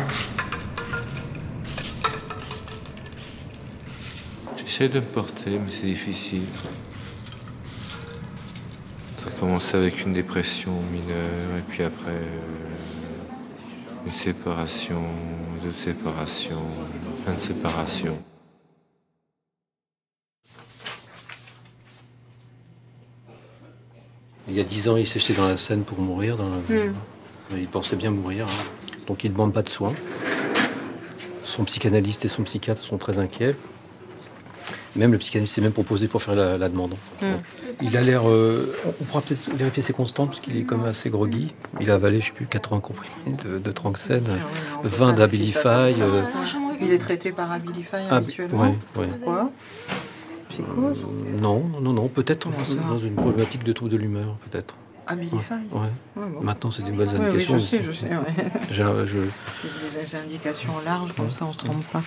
J'essaie 4.55 4.87
de 4.87 5.01
me 5.01 5.05
porter, 5.05 5.59
mais 5.59 5.69
c'est 5.69 5.85
difficile. 5.87 6.43
Ça 9.17 9.27
a 9.27 9.31
commencé 9.37 9.75
avec 9.75 10.05
une 10.05 10.13
dépression 10.13 10.71
mineure, 10.93 11.57
et 11.57 11.61
puis 11.67 11.83
après 11.83 12.11
euh, 12.11 12.39
une 14.05 14.11
séparation, 14.13 15.01
d'autres 15.61 15.77
séparations, 15.77 16.63
plein 17.25 17.33
de 17.33 17.41
séparations. 17.41 18.17
Il 24.47 24.55
y 24.55 24.59
a 24.59 24.63
dix 24.63 24.89
ans, 24.89 24.97
il 24.97 25.07
s'est 25.07 25.19
jeté 25.19 25.33
dans 25.35 25.47
la 25.47 25.57
Seine 25.57 25.83
pour 25.83 25.99
mourir. 25.99 26.37
Dans 26.37 26.49
la- 26.49 26.57
Hmm. 26.57 26.93
Il 27.57 27.67
pensait 27.67 27.95
bien 27.95 28.11
mourir. 28.11 28.45
hein. 28.47 28.78
Donc 29.09 29.23
il 29.25 29.27
ne 29.29 29.33
demande 29.33 29.51
pas 29.53 29.63
de 29.63 29.69
soins. 29.69 29.93
Son 31.43 31.63
psychanalyste 31.65 32.23
et 32.25 32.27
son 32.27 32.43
psychiatre 32.43 32.81
sont 32.83 32.97
très 32.97 33.17
inquiets. 33.19 33.55
Même 34.95 35.11
le 35.11 35.17
psychanalyste 35.17 35.55
s'est 35.55 35.61
même 35.61 35.71
proposé 35.71 36.07
pour 36.07 36.21
faire 36.21 36.35
la, 36.35 36.57
la 36.57 36.69
demande. 36.69 36.93
Hmm. 37.21 37.25
Il 37.81 37.95
a 37.97 38.01
l'air. 38.01 38.29
euh, 38.29 38.75
on- 39.01 39.03
pourra 39.05 39.21
peut-être 39.21 39.49
vérifier 39.55 39.81
ses 39.81 39.93
constantes 39.93 40.29
parce 40.29 40.39
qu'il 40.41 40.57
est 40.57 40.63
quand 40.63 40.77
même 40.77 40.87
assez 40.87 41.09
groggy. 41.09 41.53
Il 41.81 41.89
a 41.89 41.95
avalé, 41.95 42.21
je 42.21 42.27
sais 42.27 42.31
plus, 42.33 42.45
80 42.45 42.79
comprimés 42.81 43.35
de, 43.43 43.57
de 43.59 43.71
Tranxène, 43.71 44.23
on 44.77 44.81
peut 44.83 44.87
20 44.89 45.13
pas 45.15 45.25
laisser 45.25 45.37
d'Abilify. 45.37 46.01
euh, 46.01 46.23
Il 46.81 46.91
est 46.91 46.97
traité 46.99 47.31
par 47.31 47.51
Abilify 47.51 47.95
Ah, 48.11 48.17
habituellement 48.17 48.61
ouais, 48.61 48.75
ouais. 48.97 49.07
Pourquoi 49.07 49.51
Psychose 50.49 51.03
euh, 51.03 51.39
non, 51.41 51.63
non, 51.81 51.93
non, 51.93 52.07
peut-être 52.09 52.47
dans 52.89 52.99
une 52.99 53.13
problématique 53.15 53.63
de 53.63 53.71
trouble 53.73 53.91
de 53.91 53.97
l'humeur, 53.97 54.35
peut-être. 54.49 54.75
Abilify 55.09 55.53
Ouais. 55.71 55.79
Ouais, 56.15 56.29
bon. 56.29 56.41
Maintenant, 56.41 56.69
c'est 56.71 56.83
des 56.83 56.91
nouvelles 56.91 57.09
Oui, 57.09 57.15
oui, 57.19 57.25
indications. 57.27 57.57
je 57.57 57.63
sais, 57.63 57.83
je 57.83 57.91
sais. 57.91 58.07
ouais. 58.09 58.45
J'ai 58.71 58.83
un- 58.83 59.05
je- 59.05 59.17
C'est 59.61 59.99
des 59.99 60.15
indications 60.15 60.73
larges, 60.85 61.13
comme 61.15 61.31
ça 61.31 61.45
on 61.45 61.53
se 61.53 61.57
trompe 61.57 61.83
pas. 61.91 62.01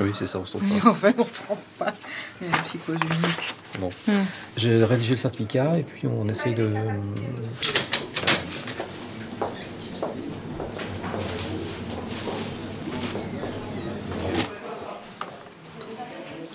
Oui, 0.00 0.12
c'est 0.18 0.26
ça, 0.26 0.38
on 0.38 0.46
se 0.46 0.56
trompe 0.56 0.80
pas. 0.82 0.88
en 0.90 0.94
fait, 0.94 1.14
on 1.18 1.24
se 1.24 1.42
trompe 1.42 1.58
pas. 1.78 1.92
Il 2.40 2.48
y 2.48 2.50
a 2.52 2.56
une 2.56 2.62
psychose 2.64 2.96
unique. 2.96 3.54
Bon. 3.78 3.90
Hmm. 4.06 4.24
J'ai 4.56 4.82
rédigé 4.84 5.12
le 5.12 5.16
certificat 5.18 5.78
et 5.78 5.82
puis 5.82 6.06
on 6.08 6.26
essaye 6.28 6.54
de. 6.54 6.72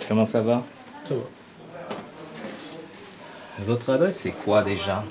Comment 0.07 0.25
ça 0.25 0.41
va? 0.41 0.63
Ça 1.03 1.15
va. 1.15 1.21
Votre 3.59 3.91
adresse, 3.91 4.17
c'est 4.17 4.31
quoi 4.31 4.63
déjà 4.63 5.03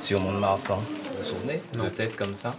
Sur 0.00 0.20
Mont-de-Marsan? 0.22 0.76
Vous 0.78 1.18
vous 1.18 1.24
souvenez? 1.24 1.60
Peut-être 1.72 2.16
comme 2.16 2.34
ça? 2.34 2.54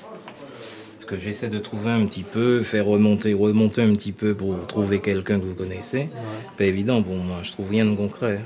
Parce 0.00 1.06
que 1.06 1.16
j'essaie 1.16 1.48
de 1.48 1.58
trouver 1.58 1.90
un 1.90 2.04
petit 2.06 2.22
peu, 2.22 2.62
faire 2.62 2.86
remonter, 2.86 3.34
remonter 3.34 3.82
un 3.82 3.92
petit 3.94 4.12
peu 4.12 4.34
pour 4.34 4.66
trouver 4.66 5.00
quelqu'un 5.00 5.40
que 5.40 5.44
vous 5.44 5.54
connaissez. 5.54 6.08
Pas 6.56 6.64
évident 6.64 7.02
pour 7.02 7.16
moi, 7.16 7.38
je 7.42 7.52
trouve 7.52 7.70
rien 7.70 7.84
de 7.86 7.94
concret. 7.96 8.40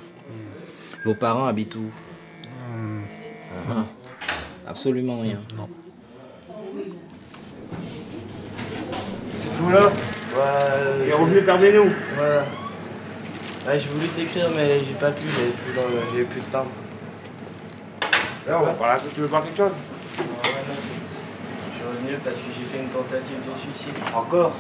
Vos 1.05 1.14
parents 1.14 1.47
habitent 1.47 1.75
où? 1.76 1.91
Ah, 3.71 3.85
Absolument 4.67 5.21
rien. 5.21 5.41
Non. 5.57 5.69
Tout 9.59 9.71
là? 9.71 9.91
Il 11.03 11.09
est 11.11 11.12
revenu 11.12 11.43
par 11.43 11.59
nous. 11.61 11.93
Voilà. 12.17 12.45
Ouais, 13.66 13.78
j'ai 13.80 13.88
voulu 13.88 14.06
t'écrire, 14.09 14.49
mais 14.54 14.80
j'ai 14.85 14.92
pas 14.94 15.11
pu, 15.11 15.23
j'avais 15.28 15.50
plus, 15.50 15.73
dans- 15.75 15.88
j'avais 16.12 16.25
plus 16.25 16.40
de 16.40 16.47
temps. 16.47 16.66
Là, 18.47 18.59
on 18.61 18.66
va 18.66 18.73
parler, 18.73 19.00
tu 19.14 19.21
veux 19.23 19.26
parler 19.28 19.49
quelque 19.49 19.68
chose? 19.68 19.73
Je 20.16 20.23
suis 20.23 21.87
revenu 21.88 22.18
parce 22.23 22.37
que 22.37 22.47
j'ai 22.59 22.64
fait 22.66 22.83
une 22.83 22.90
tentative 22.90 23.38
de 23.40 23.73
suicide. 23.73 23.94
Encore? 24.14 24.52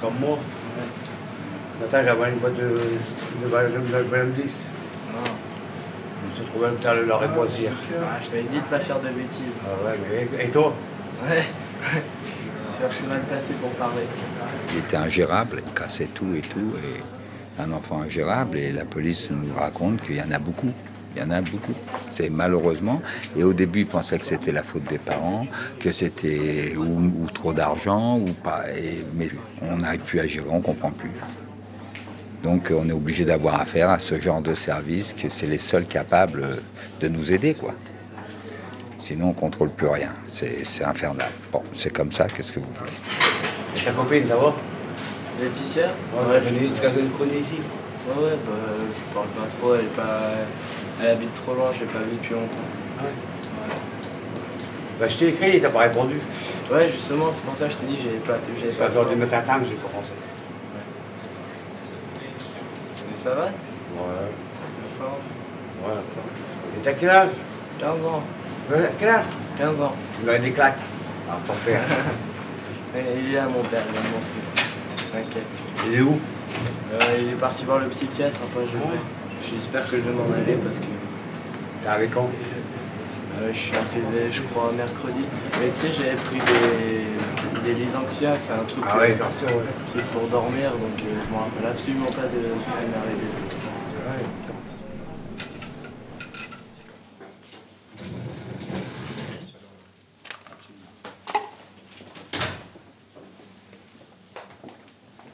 Comme 0.00 0.14
moi. 0.20 0.38
Attends, 1.82 2.04
j'avais 2.04 2.30
une 2.30 2.36
boîte 2.38 2.56
de, 2.56 2.62
de, 2.62 2.68
de, 2.68 3.46
de, 3.46 4.26
de 4.26 4.30
10. 4.32 4.42
Non. 4.44 5.24
Je 5.24 6.30
me 6.30 6.34
suis 6.34 6.44
trouvé 6.44 6.66
à 6.66 6.68
l'hôpital 6.70 6.98
de 6.98 7.04
la 7.04 7.16
Réboisière. 7.16 7.72
Ah, 8.02 8.18
je 8.22 8.28
t'avais 8.28 8.42
dit 8.42 8.56
de 8.56 8.62
pas 8.62 8.78
faire 8.78 9.00
de 9.00 9.08
bêtises. 9.08 9.42
Ah 9.64 9.86
ouais, 9.88 10.28
mais 10.38 10.44
et 10.44 10.50
toi? 10.50 10.74
Ouais. 11.26 11.44
Il 14.72 14.78
était 14.78 14.96
ingérable, 14.96 15.62
il 15.66 15.72
cassait 15.72 16.08
tout 16.12 16.34
et 16.34 16.40
tout. 16.40 16.72
Et 16.76 17.62
un 17.62 17.72
enfant 17.72 18.02
ingérable, 18.02 18.58
et 18.58 18.72
la 18.72 18.84
police 18.84 19.30
nous 19.30 19.54
raconte 19.54 20.02
qu'il 20.02 20.16
y 20.16 20.22
en 20.22 20.30
a 20.30 20.38
beaucoup. 20.38 20.72
Il 21.14 21.22
y 21.22 21.24
en 21.24 21.30
a 21.30 21.40
beaucoup. 21.40 21.74
C'est 22.10 22.28
malheureusement. 22.28 23.00
Et 23.36 23.44
au 23.44 23.52
début, 23.52 23.80
ils 23.80 23.86
pensaient 23.86 24.18
que 24.18 24.26
c'était 24.26 24.50
la 24.50 24.64
faute 24.64 24.82
des 24.84 24.98
parents, 24.98 25.46
que 25.78 25.92
c'était 25.92 26.74
ou, 26.76 27.26
trop 27.32 27.52
d'argent, 27.52 28.18
ou 28.18 28.32
pas. 28.32 28.64
Mais 29.14 29.30
on 29.62 29.76
n'arrive 29.76 30.02
plus 30.02 30.18
à 30.18 30.26
gérer, 30.26 30.46
on 30.50 30.58
ne 30.58 30.62
comprend 30.62 30.90
plus. 30.90 31.12
Donc 32.42 32.72
on 32.76 32.88
est 32.88 32.92
obligé 32.92 33.24
d'avoir 33.24 33.60
affaire 33.60 33.90
à 33.90 33.98
ce 33.98 34.20
genre 34.20 34.42
de 34.42 34.54
service, 34.54 35.14
que 35.14 35.28
c'est 35.28 35.46
les 35.46 35.58
seuls 35.58 35.86
capables 35.86 36.44
de 37.00 37.08
nous 37.08 37.32
aider, 37.32 37.54
quoi. 37.54 37.74
Sinon, 39.04 39.26
on 39.26 39.28
ne 39.28 39.34
contrôle 39.34 39.68
plus 39.68 39.86
rien. 39.88 40.08
C'est 40.28 40.64
c'est 40.64 40.82
infernal. 40.82 41.28
Bon, 41.52 41.62
c'est 41.74 41.90
comme 41.90 42.10
ça, 42.10 42.26
qu'est-ce 42.26 42.54
que 42.54 42.60
vous 42.60 42.72
voulez? 42.72 42.90
Et 43.76 43.84
ta 43.84 43.90
copine, 43.92 44.26
ça 44.26 44.34
va? 44.36 44.54
Laetitia? 45.38 45.88
Ouais, 45.88 46.40
je 46.42 46.48
connais- 46.48 46.70
tu 46.74 46.82
la 46.82 46.90
connais 47.18 47.40
ici 47.40 47.60
Ouais, 48.08 48.24
ouais, 48.24 48.30
bah, 48.46 48.52
je 48.96 49.14
parle 49.14 49.26
pas 49.26 49.46
trop, 49.60 49.74
elle, 49.74 49.80
est 49.82 49.94
pas... 49.94 50.30
elle 51.02 51.10
habite 51.10 51.34
trop 51.34 51.52
loin, 51.52 51.66
je 51.74 51.80
l'ai 51.80 51.84
pas 51.86 51.98
vue 51.98 52.16
depuis 52.16 52.32
longtemps. 52.32 53.04
Bah, 54.98 55.06
je 55.06 55.16
t'ai 55.18 55.28
écrit, 55.28 55.60
t'as 55.60 55.68
pas 55.68 55.80
répondu. 55.80 56.18
Ouais, 56.72 56.88
justement, 56.88 57.30
c'est 57.30 57.42
pour 57.44 57.54
ça 57.56 57.66
que 57.66 57.72
je 57.72 57.76
t'ai 57.76 57.86
dit, 57.86 57.98
j'avais 58.02 58.16
pas. 58.24 58.38
J'avais 58.58 58.72
Pas 58.72 58.84
pas 58.84 58.88
besoin 58.88 59.04
de 59.12 59.16
mettre 59.16 59.34
un 59.34 59.42
temps, 59.42 59.60
j'ai 59.68 59.76
commencé. 59.76 60.12
Mais 63.10 63.16
ça 63.22 63.34
va? 63.34 63.44
Ouais. 63.44 64.30
La 64.80 64.88
forme 64.98 65.20
Ouais. 65.84 66.00
Et 66.78 66.82
t'as 66.82 66.92
quel 66.94 67.10
âge? 67.10 67.28
15 67.78 68.02
ans. 68.04 68.22
Quel 68.98 69.08
âge? 69.08 69.24
15 69.58 69.80
ans. 69.80 69.94
Il 70.22 70.30
a 70.30 70.38
des 70.38 70.50
claques. 70.50 70.78
Ah, 71.30 71.36
ton 71.46 71.54
père. 71.64 71.80
Il 72.96 73.34
est 73.34 73.38
à 73.38 73.46
mon 73.46 73.62
père, 73.64 73.82
il 73.90 73.94
est 73.96 73.98
à 73.98 74.02
mon 74.02 74.20
frère. 74.22 75.10
T'inquiète. 75.12 75.42
Il 75.88 75.94
est 75.94 76.00
où? 76.00 76.16
Euh, 76.92 77.00
il 77.20 77.28
est 77.30 77.40
parti 77.40 77.64
voir 77.64 77.80
le 77.80 77.88
psychiatre, 77.88 78.38
après 78.40 78.66
je 78.68 79.48
J'espère 79.50 79.84
que 79.90 79.96
je 79.96 80.02
vais 80.02 80.12
m'en 80.12 80.32
aller 80.32 80.54
parce 80.62 80.78
que. 80.78 80.84
T'es 81.82 81.88
avec 81.88 82.14
quand? 82.14 82.30
Euh, 83.40 83.50
je 83.52 83.58
suis 83.58 83.74
arrivé, 83.74 84.30
je 84.30 84.42
crois, 84.42 84.70
mercredi. 84.76 85.24
Mais 85.60 85.70
tu 85.74 85.88
sais, 85.88 85.92
j'avais 85.92 86.14
pris 86.14 86.38
des, 86.38 87.64
des 87.64 87.74
Lysanxia, 87.74 88.38
c'est 88.38 88.52
un 88.52 88.62
truc, 88.62 88.84
Ah 88.86 88.98
euh, 88.98 89.00
ouais. 89.00 89.16
truc 89.92 90.06
pour 90.12 90.28
dormir, 90.28 90.70
donc 90.70 90.94
euh, 91.00 91.18
je 91.26 91.34
me 91.34 91.38
rappelle 91.38 91.66
absolument 91.68 92.12
pas 92.12 92.28
de 92.30 92.42
ce 92.62 92.70
qui 92.70 92.76
m'est 92.78 92.96
arrivé. 92.96 93.26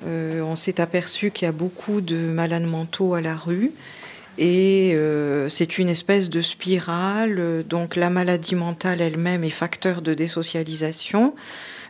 Euh, 0.06 0.40
on 0.42 0.49
s'est 0.60 0.80
aperçu 0.80 1.30
qu'il 1.30 1.46
y 1.46 1.48
a 1.48 1.52
beaucoup 1.52 2.00
de 2.00 2.16
malades 2.16 2.64
mentaux 2.64 3.14
à 3.14 3.20
la 3.20 3.34
rue 3.34 3.72
et 4.38 4.92
euh, 4.94 5.48
c'est 5.48 5.78
une 5.78 5.88
espèce 5.88 6.30
de 6.30 6.40
spirale. 6.40 7.64
Donc 7.68 7.96
la 7.96 8.10
maladie 8.10 8.54
mentale 8.54 9.00
elle-même 9.00 9.44
est 9.44 9.50
facteur 9.50 10.02
de 10.02 10.14
désocialisation. 10.14 11.34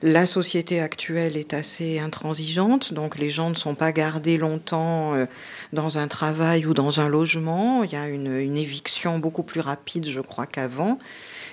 La 0.03 0.25
société 0.25 0.81
actuelle 0.81 1.37
est 1.37 1.53
assez 1.53 1.99
intransigeante, 1.99 2.95
donc 2.95 3.19
les 3.19 3.31
gens 3.31 3.51
ne 3.51 3.55
sont 3.55 3.75
pas 3.75 3.93
gardés 3.93 4.39
longtemps 4.39 5.15
euh, 5.15 5.27
dans 5.75 5.99
un 5.99 6.09
travail 6.09 6.65
ou 6.65 6.73
dans 6.73 7.01
un 7.01 7.09
logement. 7.09 7.85
Il 7.85 7.93
y 7.93 7.97
a 7.97 8.09
une 8.09 8.57
éviction 8.57 9.19
beaucoup 9.19 9.43
plus 9.43 9.61
rapide, 9.61 10.09
je 10.09 10.21
crois, 10.21 10.47
qu'avant. 10.47 10.99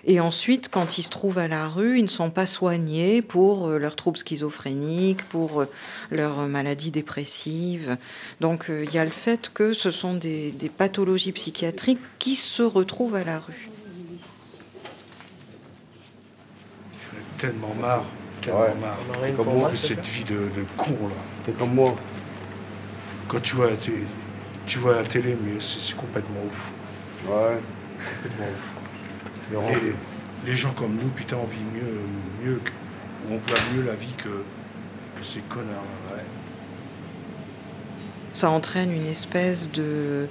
Et 0.06 0.20
ensuite, 0.20 0.70
quand 0.70 0.98
ils 0.98 1.04
se 1.04 1.10
trouvent 1.10 1.38
à 1.38 1.48
la 1.48 1.68
rue, 1.68 2.00
ils 2.00 2.04
ne 2.04 2.08
sont 2.10 2.30
pas 2.30 2.46
soignés 2.46 3.22
pour 3.22 3.68
euh, 3.68 3.78
leurs 3.80 3.96
troubles 3.96 4.18
schizophréniques, 4.18 5.24
pour 5.24 5.62
euh, 5.62 5.66
leurs 6.12 6.38
maladies 6.48 6.92
dépressives. 6.92 7.98
Donc 8.40 8.70
euh, 8.70 8.86
il 8.88 8.94
y 8.94 9.00
a 9.00 9.06
le 9.06 9.12
fait 9.12 9.52
que 9.54 9.74
ce 9.74 9.92
sont 9.92 10.14
des, 10.14 10.52
des 10.52 10.70
pathologies 10.70 11.32
psychiatriques 11.32 12.00
qui 12.20 12.36
se 12.36 12.64
retrouvent 12.64 13.16
à 13.16 13.24
la 13.24 13.40
rue. 13.40 13.70
Tellement 17.38 17.74
marre, 17.80 18.06
tellement 18.42 18.62
Ouais. 18.62 18.74
marre. 18.82 19.36
Comme 19.36 19.54
moi, 19.58 19.72
cette 19.76 20.08
vie 20.08 20.24
de, 20.24 20.36
de 20.36 20.66
con 20.76 20.92
là. 20.92 21.16
T'es 21.46 21.52
comme 21.52 21.74
moi. 21.76 21.96
Quand 23.28 23.42
tu 23.42 23.56
vois, 23.56 23.70
tu, 23.82 24.06
tu 24.66 24.80
vois 24.80 24.96
la 24.96 25.04
télé, 25.04 25.36
mais 25.44 25.60
c'est 25.60 25.80
c'est 25.80 25.96
complètement 25.96 26.40
ouf. 26.48 26.72
Ouais. 27.28 27.58
Complètement 28.24 28.46
ouf. 28.48 28.74
Laurent. 29.52 29.70
Et 29.72 29.94
les 30.46 30.56
gens 30.56 30.72
comme 30.74 30.96
nous, 30.96 31.10
putain, 31.10 31.38
on 31.42 31.46
vit 31.46 31.58
mieux, 31.74 32.46
mieux 32.46 32.60
que- 32.64 32.72
on 33.30 33.38
voit 33.38 33.58
mieux 33.76 33.84
la 33.84 33.96
vie 33.96 34.14
que, 34.18 34.30
que 35.18 35.24
ces 35.24 35.40
connards. 35.42 35.84
ouais. 36.14 36.24
Ça 38.34 38.50
entraîne 38.50 38.92
une 38.92 39.08
espèce 39.08 39.70
de 39.72 40.28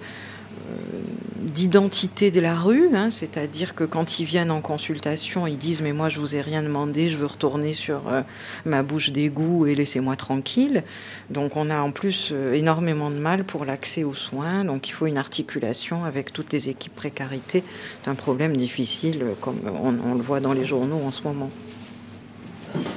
euh, 0.71 1.03
d'identité 1.41 2.31
de 2.31 2.41
la 2.41 2.55
rue, 2.55 2.89
hein, 2.95 3.11
c'est-à-dire 3.11 3.75
que 3.75 3.85
quand 3.85 4.19
ils 4.19 4.25
viennent 4.25 4.51
en 4.51 4.61
consultation, 4.61 5.47
ils 5.47 5.59
disent 5.59 5.81
mais 5.81 5.93
moi 5.93 6.09
je 6.09 6.21
vous 6.21 6.37
ai 6.37 6.41
rien 6.41 6.63
demandé, 6.63 7.11
je 7.11 7.17
veux 7.17 7.27
retourner 7.27 7.75
sur 7.75 8.09
euh, 8.09 8.23
ma 8.65 8.83
bouche 8.83 9.11
d'égout 9.11 9.67
et 9.67 9.75
laissez-moi 9.75 10.17
tranquille. 10.17 10.83
Donc 11.31 11.57
on 11.57 11.71
a 11.71 11.81
en 11.81 11.93
plus 11.93 12.31
euh, 12.33 12.55
énormément 12.55 13.11
de 13.11 13.19
mal 13.19 13.45
pour 13.45 13.65
l'accès 13.65 14.05
aux 14.05 14.15
soins, 14.15 14.65
donc 14.65 14.89
il 14.89 14.93
faut 14.93 15.07
une 15.07 15.19
articulation 15.19 16.05
avec 16.05 16.33
toutes 16.33 16.53
les 16.53 16.69
équipes 16.69 16.95
précarité. 16.95 17.63
C'est 18.03 18.11
un 18.11 18.15
problème 18.15 18.57
difficile, 18.57 19.23
euh, 19.23 19.35
comme 19.41 19.61
on, 19.83 19.95
on 20.05 20.15
le 20.15 20.23
voit 20.23 20.41
dans 20.41 20.53
les 20.53 20.65
journaux 20.65 21.03
en 21.05 21.13
ce 21.13 21.23
moment. 21.23 21.51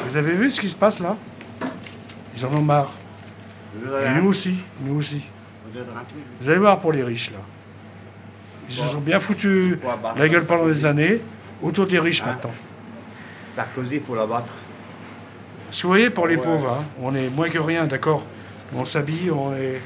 Vous 0.08 0.18
avez 0.18 0.34
vu 0.34 0.52
ce 0.52 0.60
qui 0.60 0.70
se 0.70 0.76
passe 0.76 1.00
là? 1.00 1.18
Ils 2.36 2.46
en 2.46 2.54
ont 2.54 2.62
marre. 2.62 2.94
Et 3.76 4.20
nous 4.22 4.28
aussi, 4.28 4.56
nous 4.82 4.96
aussi. 4.96 5.22
Vous 6.42 6.50
allez 6.50 6.60
voir 6.60 6.80
pour 6.80 6.92
les 6.92 7.04
riches 7.04 7.32
là. 7.32 7.38
Ils 8.70 8.76
se 8.76 8.86
sont 8.88 9.00
bien 9.02 9.20
foutus 9.20 9.78
la 10.16 10.30
gueule 10.30 10.46
pendant 10.46 10.68
des 10.68 10.86
années, 10.86 11.22
autour 11.62 11.88
des 11.88 12.00
riches 12.00 12.24
maintenant. 12.24 12.52
Sarkozy, 13.56 14.00
faut 14.00 14.16
l'abattre. 14.16 14.54
Parce 15.66 15.78
que 15.78 15.84
vous 15.84 15.90
voyez, 15.90 16.10
pour 16.10 16.28
les 16.28 16.38
pauvres, 16.38 16.80
hein, 16.80 16.86
on 17.02 17.14
est 17.16 17.30
moins 17.30 17.50
que 17.50 17.60
rien, 17.60 17.86
d'accord 17.86 18.24
On 18.76 18.86
s'habille, 18.86 19.32
on 19.32 19.54
est. 19.56 19.82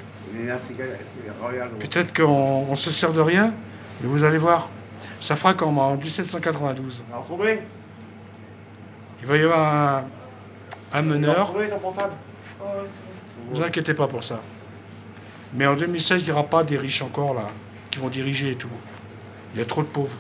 Peut-être 1.80 2.16
qu'on 2.16 2.66
on 2.70 2.76
se 2.76 2.92
sert 2.92 3.14
de 3.14 3.22
rien, 3.22 3.54
mais 4.02 4.08
vous 4.08 4.24
allez 4.24 4.38
voir, 4.38 4.70
ça 5.20 5.36
fera 5.36 5.54
comme 5.54 5.78
en 5.78 5.96
1792. 5.96 7.04
Il 9.22 9.28
va 9.28 9.38
y 9.38 9.44
avoir 9.44 9.74
un, 9.74 10.04
un 10.94 11.02
meneur. 11.02 11.54
portable 11.82 12.14
Ne 12.60 13.56
vous 13.56 13.64
inquiétez 13.64 13.94
pas 13.94 14.08
pour 14.08 14.24
ça. 14.24 14.42
Mais 15.54 15.68
en 15.68 15.76
2016, 15.76 16.22
il 16.22 16.26
n'y 16.26 16.32
aura 16.32 16.44
pas 16.44 16.64
des 16.64 16.78
riches 16.78 17.02
encore 17.02 17.34
là, 17.34 17.48
qui 17.94 18.00
vont 18.00 18.10
diriger 18.10 18.52
et 18.52 18.56
tout. 18.56 18.68
Il 19.54 19.60
y 19.60 19.62
a 19.62 19.66
trop 19.66 19.84
de 19.84 19.88
pauvres. 19.88 20.18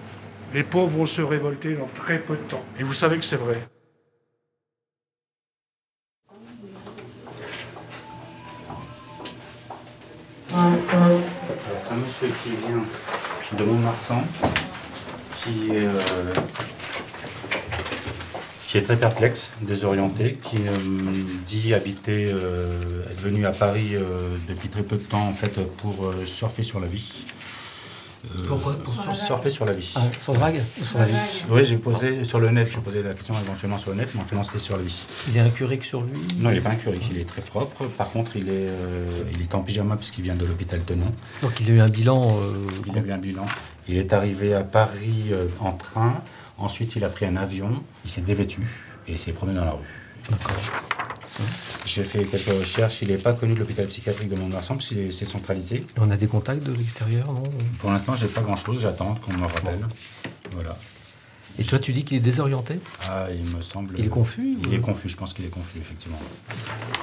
Les 0.53 0.62
pauvres 0.62 0.95
vont 0.95 1.05
se 1.07 1.23
révolter 1.23 1.73
dans 1.73 1.89
très 1.95 2.19
peu 2.19 2.36
de 2.36 2.41
temps. 2.43 2.63
Et 2.79 2.83
vous 2.83 2.93
savez 2.93 3.17
que 3.17 3.25
c'est 3.25 3.36
vrai. 3.38 3.67
C'est 11.81 11.93
un 11.93 11.95
monsieur 11.95 12.27
qui 12.43 12.49
vient 12.49 13.57
de 13.57 13.63
Montmarsan, 13.63 14.23
qui 15.43 15.71
est, 15.71 15.88
euh, 15.88 16.33
qui 18.67 18.77
est 18.77 18.83
très 18.83 18.97
perplexe, 18.97 19.49
désorienté, 19.62 20.36
qui 20.36 20.57
euh, 20.67 20.71
dit 21.47 21.73
habiter, 21.73 22.27
euh, 22.31 23.09
être 23.12 23.21
venu 23.21 23.47
à 23.47 23.51
Paris 23.51 23.95
euh, 23.95 24.38
depuis 24.47 24.69
très 24.69 24.83
peu 24.83 24.97
de 24.97 25.03
temps 25.03 25.27
en 25.27 25.33
fait 25.33 25.59
pour 25.77 26.05
euh, 26.05 26.27
surfer 26.27 26.62
sur 26.62 26.79
la 26.79 26.88
vie. 26.88 27.25
Euh, 28.25 28.45
Pourquoi 28.47 28.73
Pour 28.79 28.93
sur- 28.93 29.15
surfer 29.15 29.49
sur 29.49 29.65
la 29.65 29.73
vie. 29.73 29.91
Ah, 29.95 30.01
sur 30.17 30.31
le 30.33 30.39
drague 30.39 30.62
ou 30.79 30.83
sur 30.86 30.97
la 30.99 31.05
vie 31.05 31.13
Oui, 31.49 31.65
j'ai 31.65 31.77
posé 31.77 32.23
sur 32.23 32.39
le 32.39 32.49
net, 32.51 32.69
j'ai 32.71 32.79
posé 32.79 33.03
la 33.03 33.13
question 33.13 33.33
éventuellement 33.43 33.77
sur 33.77 33.91
le 33.91 33.97
net, 33.97 34.09
mais 34.15 34.21
en 34.21 34.23
fait 34.23 34.36
non, 34.36 34.43
c'était 34.43 34.59
sur 34.59 34.77
la 34.77 34.83
vie. 34.83 35.05
Il 35.29 35.36
est 35.36 35.41
incuré 35.41 35.77
que 35.77 35.86
sur 35.86 36.01
lui 36.01 36.13
Non, 36.38 36.49
il 36.51 36.53
n'est 36.55 36.62
pas 36.62 36.69
incuré, 36.69 36.99
il 37.12 37.17
est 37.17 37.25
très 37.27 37.41
propre. 37.41 37.86
Par 37.97 38.09
contre, 38.12 38.38
il 38.38 38.47
est, 38.47 38.67
euh, 38.69 39.23
il 39.33 39.41
est 39.41 39.53
en 39.55 39.62
pyjama 39.62 39.97
puisqu'il 39.97 40.21
vient 40.23 40.36
de 40.36 40.45
l'hôpital 40.45 40.79
Tenon. 40.81 41.12
Donc 41.41 41.59
il 41.59 41.69
a 41.69 41.73
eu 41.73 41.79
un 41.81 41.89
bilan. 41.89 42.38
euh, 42.39 42.53
Il 42.88 42.97
a 42.97 43.01
eu 43.01 43.12
un 43.12 43.17
bilan. 43.17 43.45
Il 43.89 43.97
est 43.97 44.13
arrivé 44.13 44.53
à 44.53 44.63
Paris 44.63 45.29
euh, 45.31 45.47
en 45.59 45.73
train. 45.73 46.21
Ensuite, 46.57 46.95
il 46.95 47.03
a 47.03 47.09
pris 47.09 47.25
un 47.25 47.36
avion. 47.36 47.83
Il 48.05 48.09
s'est 48.12 48.21
dévêtu 48.21 48.62
et 49.07 49.13
il 49.13 49.17
s'est 49.17 49.33
promené 49.33 49.57
dans 49.59 49.65
la 49.65 49.71
rue. 49.71 49.79
D'accord. 50.29 50.55
J'ai 51.86 52.04
fait 52.04 52.24
quelques 52.26 52.48
recherches. 52.60 53.02
Il 53.02 53.10
n'est 53.10 53.17
pas 53.17 53.34
connu 53.34 53.54
de 53.54 53.60
l'hôpital 53.60 53.88
psychiatrique 53.88 54.30
de 54.30 54.36
Mont-de-Marsan 54.36 54.76
parce 54.76 54.89
que 54.89 55.12
c'est 55.12 55.26
centralisé. 55.26 55.86
On 56.00 56.10
a 56.12 56.17
des 56.17 56.28
contacts 56.28 56.63
de 56.63 56.72
l'extérieur, 56.74 57.32
non? 57.34 57.43
Pour 57.80 57.91
l'instant, 57.91 58.15
j'ai 58.15 58.28
pas 58.28 58.41
grand-chose. 58.41 58.82
J'attends 58.82 59.15
qu'on 59.15 59.34
me 59.34 59.46
rappelle. 59.46 59.80
Voilà. 60.54 60.78
Et 61.60 61.63
toi, 61.63 61.78
tu 61.80 61.93
dis 61.93 62.04
qu'il 62.04 62.17
est 62.17 62.22
désorienté? 62.22 62.80
Ah, 63.08 63.28
il 63.32 63.56
me 63.56 63.62
semble. 63.62 63.96
Il 64.00 64.06
est 64.06 64.10
confus 64.10 64.58
Il 64.63 64.67
ou- 64.69 64.74
est 64.74 64.80
confus. 64.80 65.10
Je 65.10 65.17
pense 65.17 65.34
qu'il 65.34 65.46
est 65.46 65.50
confus, 65.50 65.78
effectivement. 65.80 66.19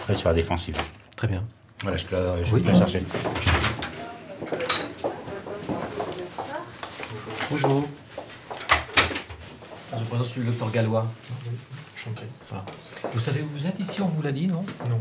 Très 0.02 0.14
sur 0.14 0.28
la 0.28 0.34
défensive. 0.34 0.76
Très 1.16 1.28
bien. 1.28 1.44
Voilà, 1.82 1.96
je 1.96 2.06
te 2.06 2.14
la, 2.14 2.42
je 2.44 2.54
Oui. 2.54 2.60
vais 2.60 2.66
te 2.66 2.72
la 2.72 2.78
chercher. 2.78 3.02
Bonjour. 7.50 7.84
Je 9.98 10.04
présente, 10.04 10.26
je 10.26 10.30
suis 10.30 10.40
le 10.40 10.46
docteur 10.46 10.70
Gallois. 10.70 11.06
Voilà. 12.48 12.64
Vous 13.12 13.20
savez 13.20 13.42
où 13.42 13.46
vous 13.58 13.66
êtes 13.66 13.78
ici, 13.80 14.00
on 14.02 14.06
vous 14.06 14.22
l'a 14.22 14.32
dit, 14.32 14.46
non? 14.46 14.62
Non. 14.88 15.00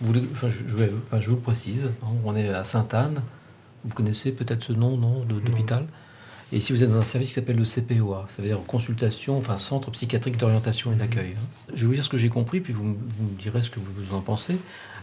Vous 0.00 0.06
voulez- 0.08 0.28
enfin, 0.32 0.48
je, 0.48 0.58
je 0.66 0.76
vais- 0.76 0.90
enfin, 1.06 1.20
je 1.20 1.30
vous 1.30 1.36
le 1.36 1.42
précise, 1.42 1.88
hein, 2.02 2.06
on 2.24 2.34
est 2.36 2.48
à 2.48 2.64
Sainte-Anne. 2.64 3.22
Vous 3.84 3.94
connaissez 3.94 4.32
peut-être 4.32 4.64
ce 4.64 4.72
nom, 4.72 4.96
non, 4.96 5.24
d'hôpital? 5.24 5.86
Et 6.52 6.58
ici, 6.58 6.72
vous 6.72 6.82
êtes 6.84 6.90
dans 6.90 6.98
un 6.98 7.02
service 7.02 7.28
qui 7.28 7.34
s'appelle 7.34 7.56
le 7.56 7.64
CPOA, 7.64 8.26
ça 8.28 8.42
veut 8.42 8.48
dire 8.48 8.58
consultation, 8.66 9.36
enfin 9.38 9.58
centre 9.58 9.90
psychiatrique 9.90 10.36
d'orientation 10.36 10.92
et 10.92 10.94
d'accueil. 10.96 11.34
hein. 11.38 11.42
Je 11.74 11.80
vais 11.82 11.86
vous 11.86 11.94
dire 11.94 12.04
ce 12.04 12.08
que 12.10 12.18
j'ai 12.18 12.28
compris, 12.28 12.60
puis 12.60 12.72
vous, 12.72 12.84
me- 12.84 12.94
vous 13.18 13.24
me 13.30 13.38
direz 13.38 13.62
ce 13.62 13.70
que 13.70 13.80
vous 13.80 14.14
en 14.14 14.20
pensez. 14.20 14.56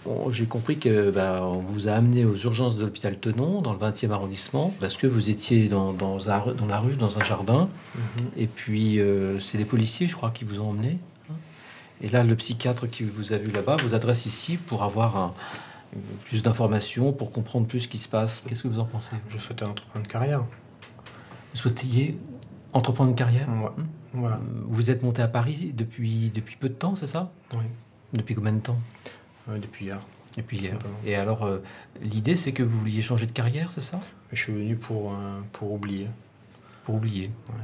Bon, 0.05 0.31
j'ai 0.31 0.45
compris 0.45 0.77
que 0.79 1.11
bah, 1.11 1.41
on 1.43 1.59
vous 1.59 1.87
a 1.87 1.91
amené 1.93 2.25
aux 2.25 2.35
urgences 2.35 2.75
de 2.77 2.83
l'hôpital 2.85 3.17
Tenon, 3.19 3.61
dans 3.61 3.73
le 3.73 3.79
20e 3.79 4.11
arrondissement, 4.11 4.73
parce 4.79 4.95
que 4.97 5.07
vous 5.07 5.29
étiez 5.29 5.67
dans, 5.67 5.93
dans, 5.93 6.29
un- 6.29 6.53
dans 6.53 6.65
la 6.67 6.79
rue, 6.79 6.95
dans 6.95 7.17
un 7.19 7.23
jardin, 7.23 7.69
et 8.37 8.47
puis 8.47 8.99
euh, 8.99 9.39
c'est 9.39 9.57
les 9.57 9.65
policiers, 9.65 10.07
je 10.07 10.15
crois, 10.15 10.31
qui 10.31 10.43
vous 10.43 10.59
ont 10.61 10.69
emmené. 10.69 10.99
Et 12.01 12.09
là, 12.09 12.23
le 12.23 12.35
psychiatre 12.35 12.89
qui 12.89 13.03
vous 13.03 13.31
a 13.33 13.37
vu 13.37 13.51
là-bas 13.51 13.77
vous 13.83 13.93
adresse 13.93 14.25
ici 14.25 14.57
pour 14.57 14.83
avoir 14.83 15.17
un- 15.17 15.33
plus 16.25 16.41
d'informations, 16.41 17.11
pour 17.11 17.31
comprendre 17.31 17.67
plus 17.67 17.81
ce 17.81 17.87
qui 17.87 17.97
se 17.97 18.07
passe. 18.07 18.43
Qu'est-ce 18.47 18.63
que 18.63 18.67
vous 18.69 18.79
en 18.79 18.85
pensez? 18.85 19.15
Je 19.29 19.37
souhaitais 19.37 19.65
entreprendre 19.65 20.05
une 20.05 20.11
carrière. 20.11 20.39
Vous 20.39 21.57
souhaitiez 21.57 22.17
entreprendre 22.73 23.09
une 23.09 23.15
carrière? 23.15 23.47
Ouais. 23.49 23.83
Voilà. 24.13 24.39
Vous 24.67 24.89
êtes 24.89 25.03
monté 25.03 25.21
à 25.21 25.27
Paris 25.27 25.73
depuis, 25.75 26.31
depuis 26.33 26.55
peu 26.55 26.69
de 26.69 26.73
temps, 26.73 26.95
c'est 26.95 27.07
ça? 27.07 27.31
Oui. 27.53 27.65
Depuis 28.13 28.35
combien 28.35 28.53
de 28.53 28.59
temps? 28.59 28.79
Ouais, 29.47 29.59
depuis 29.59 29.85
hier. 29.85 29.99
Depuis 30.37 30.59
hier. 30.59 30.77
Et 31.05 31.15
alors, 31.15 31.43
euh, 31.43 31.59
l'idée, 32.01 32.37
c'est 32.37 32.53
que 32.53 32.63
vous 32.63 32.79
vouliez 32.79 33.01
changer 33.01 33.25
de 33.25 33.31
carrière, 33.33 33.69
c'est 33.69 33.81
ça? 33.81 33.99
Je 34.31 34.41
suis 34.41 34.53
venu 34.53 34.77
pour, 34.77 35.11
euh, 35.11 35.39
pour 35.51 35.73
oublier. 35.73 36.07
Pour 36.85 36.95
oublier? 36.95 37.31
Ouais. 37.49 37.55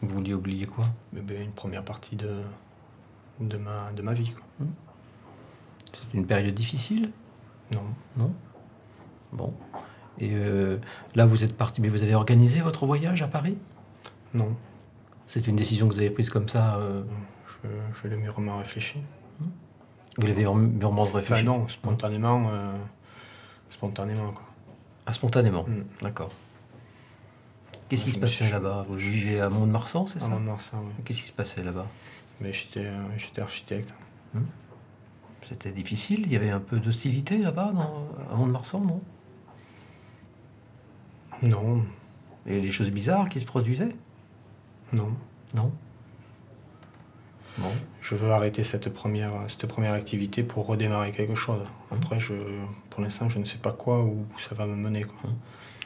Vous 0.00 0.14
vouliez 0.14 0.32
oublier 0.34 0.66
quoi? 0.66 0.86
Mais 1.12 1.20
ben, 1.20 1.42
une 1.42 1.52
première 1.52 1.84
partie 1.84 2.16
de, 2.16 2.30
de, 3.40 3.56
ma, 3.56 3.90
de 3.92 4.02
ma 4.02 4.12
vie. 4.12 4.30
quoi. 4.30 4.66
C'est 5.92 6.14
une 6.14 6.26
période 6.26 6.54
difficile? 6.54 7.10
Non. 7.74 7.82
Non? 8.16 8.32
Bon. 9.32 9.54
Et 10.18 10.30
euh, 10.32 10.78
là, 11.14 11.24
vous 11.26 11.44
êtes 11.44 11.56
parti, 11.56 11.80
mais 11.80 11.88
vous 11.88 12.02
avez 12.02 12.14
organisé 12.14 12.60
votre 12.60 12.86
voyage 12.86 13.22
à 13.22 13.28
Paris? 13.28 13.56
Non. 14.34 14.54
C'est 15.26 15.46
une 15.46 15.56
décision 15.56 15.88
que 15.88 15.94
vous 15.94 16.00
avez 16.00 16.10
prise 16.10 16.30
comme 16.30 16.48
ça 16.48 16.76
euh, 16.76 17.02
Je, 17.62 17.68
je 18.02 18.08
l'ai 18.08 18.16
mûrement 18.16 18.58
réfléchi. 18.58 19.00
Vous 20.18 20.26
l'avez 20.26 20.44
mûrement 20.44 21.02
Enfin 21.02 21.18
réfléchi? 21.18 21.44
non, 21.44 21.68
spontanément. 21.68 22.48
euh, 22.50 22.76
spontanément 23.70 24.32
quoi. 24.32 24.42
Ah, 25.06 25.12
spontanément? 25.12 25.62
Mm. 25.64 25.82
D'accord. 26.02 26.30
Qu'est-ce 27.88 28.02
qui 28.02 28.08
se 28.08 28.12
suis- 28.14 28.20
passait 28.20 28.50
là-bas? 28.50 28.84
Vous 28.88 28.96
vivez 28.96 29.40
à 29.40 29.48
Mont-de-Marsan, 29.48 30.06
c'est 30.06 30.18
À 30.18 30.20
ça? 30.22 30.28
Mont-de-Marsan, 30.28 30.78
oui. 30.84 30.92
Qu'est-ce 31.04 31.22
qui 31.22 31.28
se 31.28 31.32
passait 31.32 31.62
là-bas? 31.62 31.86
Mais 32.40 32.52
j'étais 32.52 32.86
euh, 32.86 33.42
architecte. 33.42 33.92
C'était 35.48 35.72
difficile 35.72 36.20
Il 36.26 36.32
y 36.32 36.36
avait 36.36 36.50
un 36.50 36.60
peu 36.60 36.78
d'hostilité 36.78 37.38
là-bas, 37.38 37.72
à 38.30 38.34
Mont-de-Marsan, 38.34 38.80
non? 38.80 39.00
Non. 41.42 41.84
Et 42.46 42.60
les 42.60 42.70
choses 42.70 42.90
bizarres 42.90 43.28
qui 43.28 43.40
se 43.40 43.46
produisaient? 43.46 43.94
Non. 44.92 45.10
Non? 45.54 45.72
Bon. 47.58 47.72
Je 48.00 48.14
veux 48.14 48.30
arrêter 48.30 48.62
cette 48.62 48.88
première, 48.88 49.32
cette 49.48 49.66
première 49.66 49.94
activité 49.94 50.42
pour 50.42 50.66
redémarrer 50.66 51.12
quelque 51.12 51.34
chose. 51.34 51.62
Hum. 51.90 51.98
Après, 51.98 52.20
je, 52.20 52.34
pour 52.90 53.02
l'instant, 53.02 53.28
je 53.28 53.38
ne 53.38 53.44
sais 53.44 53.58
pas 53.58 53.72
quoi 53.72 54.02
ou 54.02 54.26
où 54.34 54.38
ça 54.38 54.54
va 54.54 54.66
me 54.66 54.76
mener. 54.76 55.04
Quoi. 55.04 55.30
Hum. 55.30 55.36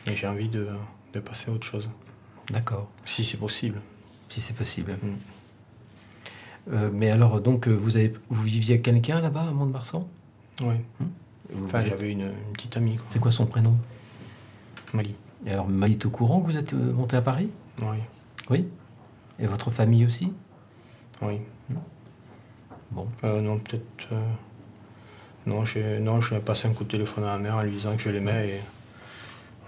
Et 0.06 0.16
j'ai 0.16 0.26
envie 0.26 0.48
de, 0.48 0.68
de 1.12 1.20
passer 1.20 1.50
à 1.50 1.54
autre 1.54 1.66
chose. 1.66 1.88
D'accord. 2.50 2.88
Si 3.06 3.24
c'est 3.24 3.36
possible. 3.36 3.80
Si 4.28 4.40
c'est 4.40 4.54
possible. 4.54 4.96
Euh, 6.70 6.90
mais 6.92 7.10
alors, 7.10 7.40
donc, 7.40 7.66
euh, 7.66 7.72
vous, 7.72 7.96
avez, 7.96 8.12
vous 8.28 8.42
viviez 8.42 8.74
avec 8.74 8.84
quelqu'un 8.84 9.20
là-bas, 9.20 9.42
à 9.48 9.50
Mont-de-Marsan? 9.50 10.06
Oui. 10.62 10.74
Vous- 11.50 11.64
Enfin, 11.66 11.82
j'avais 11.84 12.10
une, 12.10 12.20
une 12.22 12.52
petite 12.54 12.76
amie. 12.76 12.98
C'est 13.10 13.18
quoi 13.18 13.32
son 13.32 13.46
prénom? 13.46 13.76
Mali. 14.94 15.14
Et 15.44 15.50
alors, 15.50 15.68
Mali 15.68 15.94
est 15.94 16.06
au 16.06 16.10
courant 16.10 16.40
que 16.40 16.50
vous 16.52 16.56
êtes 16.56 16.72
euh, 16.72 16.92
monté 16.92 17.16
à 17.16 17.22
Paris? 17.22 17.50
Oui. 17.80 17.96
Oui? 18.48 18.68
Et 19.38 19.46
votre 19.46 19.70
famille 19.70 20.06
aussi? 20.06 20.32
Oui. 21.20 21.40
Bon. 22.90 23.08
Euh, 23.24 23.40
non, 23.40 23.58
peut-être. 23.58 23.82
euh, 24.12 24.22
Non, 25.46 25.64
j'ai 25.64 25.98
non, 25.98 26.20
j'ai 26.20 26.38
passé 26.40 26.68
un 26.68 26.72
coup 26.74 26.84
de 26.84 26.90
téléphone 26.90 27.24
à 27.24 27.28
ma 27.28 27.38
mère 27.38 27.56
en 27.56 27.62
lui 27.62 27.70
disant 27.70 27.96
que 27.96 28.02
je 28.02 28.10
l'aimais 28.10 28.48
et. 28.50 28.60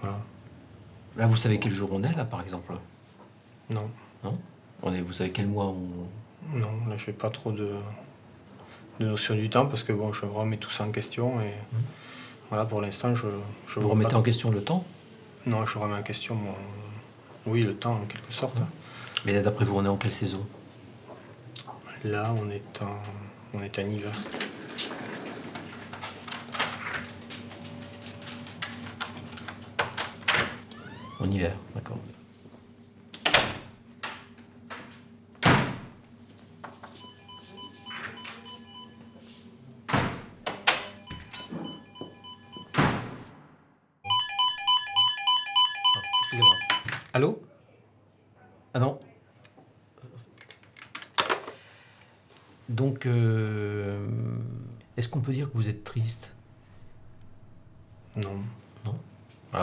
Voilà. 0.02 0.18
Là, 1.16 1.26
vous 1.26 1.36
savez 1.36 1.58
quel 1.58 1.72
jour 1.72 1.88
on 1.92 2.02
est, 2.02 2.14
là, 2.14 2.24
par 2.24 2.42
exemple? 2.42 2.72
Non. 3.70 3.88
Non? 4.22 4.38
On 4.82 4.92
est, 4.94 5.00
Vous 5.00 5.12
savez 5.12 5.30
quel 5.30 5.46
mois 5.48 5.66
on... 5.66 5.86
Non, 6.52 6.68
là, 6.88 6.96
j'ai 6.96 7.12
pas 7.12 7.30
trop 7.30 7.52
de, 7.52 7.70
de 9.00 9.06
notion 9.06 9.34
du 9.34 9.48
temps 9.50 9.66
parce 9.66 9.82
que 9.82 9.92
bon, 9.92 10.12
je 10.12 10.24
remets 10.26 10.56
tout 10.58 10.70
ça 10.70 10.84
en 10.84 10.90
question 10.90 11.40
et. 11.40 11.52
Voilà, 12.50 12.64
pour 12.66 12.80
l'instant, 12.82 13.14
je. 13.14 13.26
je. 13.66 13.80
Vous 13.80 13.88
remettez 13.88 14.10
pas- 14.12 14.18
en 14.18 14.22
question 14.22 14.50
le 14.50 14.62
temps? 14.62 14.84
Non, 15.46 15.66
je 15.66 15.78
remets 15.78 15.96
en 15.96 16.02
question 16.02 16.34
mon. 16.34 16.54
Oui, 17.46 17.62
le 17.62 17.74
temps, 17.74 17.94
en 17.94 18.06
quelque 18.06 18.32
sorte. 18.32 18.56
Mais 19.24 19.32
là, 19.32 19.42
d'après 19.42 19.64
vous, 19.64 19.76
on 19.76 19.84
est 19.84 19.88
en 19.88 19.96
quelle 19.96 20.12
saison? 20.12 20.46
Là, 22.04 22.34
on 22.40 22.50
est 22.50 22.82
en, 22.82 23.00
on 23.58 23.62
est 23.62 23.78
en 23.78 23.82
hiver. 23.82 24.12
En 31.20 31.30
hiver, 31.30 31.54
d'accord. 31.74 31.98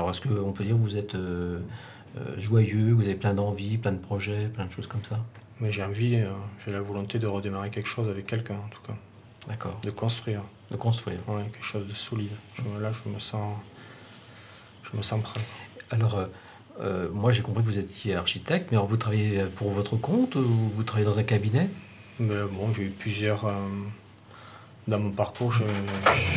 Alors, 0.01 0.09
est-ce 0.09 0.21
qu'on 0.21 0.51
peut 0.51 0.63
dire 0.63 0.73
que 0.73 0.81
vous 0.81 0.97
êtes 0.97 1.13
euh, 1.13 1.59
euh, 2.17 2.39
joyeux, 2.39 2.91
vous 2.93 3.03
avez 3.03 3.13
plein 3.13 3.35
d'envies, 3.35 3.77
plein 3.77 3.91
de 3.91 3.99
projets, 3.99 4.47
plein 4.47 4.65
de 4.65 4.71
choses 4.71 4.87
comme 4.87 5.05
ça? 5.07 5.19
Mais 5.59 5.71
j'ai 5.71 5.83
envie, 5.83 6.15
euh, 6.15 6.31
j'ai 6.65 6.73
la 6.73 6.81
volonté 6.81 7.19
de 7.19 7.27
redémarrer 7.27 7.69
quelque 7.69 7.87
chose 7.87 8.09
avec 8.09 8.25
quelqu'un, 8.25 8.55
en 8.55 8.69
tout 8.69 8.81
cas. 8.81 8.95
D'accord. 9.47 9.79
De 9.83 9.91
construire. 9.91 10.41
De 10.71 10.75
construire. 10.75 11.19
Ouais, 11.27 11.43
quelque 11.53 11.63
chose 11.63 11.87
de 11.87 11.93
solide. 11.93 12.31
Je- 12.55 12.81
là, 12.81 12.91
je 12.91 13.07
me 13.11 13.19
sens. 13.19 13.55
Je 14.91 14.97
me 14.97 15.03
sens 15.03 15.21
prêt. 15.21 15.39
Alors, 15.91 16.19
euh, 16.79 17.07
moi 17.13 17.31
j'ai 17.31 17.43
compris 17.43 17.61
que 17.61 17.67
vous 17.69 17.77
étiez 17.77 18.15
architecte, 18.15 18.69
mais 18.71 18.77
alors 18.77 18.87
vous 18.87 18.97
travaillez 18.97 19.43
pour 19.55 19.69
votre 19.69 19.97
compte 19.97 20.33
ou 20.33 20.71
vous 20.75 20.81
travaillez 20.81 21.05
dans 21.07 21.19
un 21.19 21.23
cabinet? 21.23 21.69
Mais 22.19 22.41
bon, 22.51 22.73
j'ai 22.73 22.85
eu 22.85 22.89
plusieurs. 22.89 23.45
dans 24.87 24.99
mon 24.99 25.11
parcours, 25.11 25.53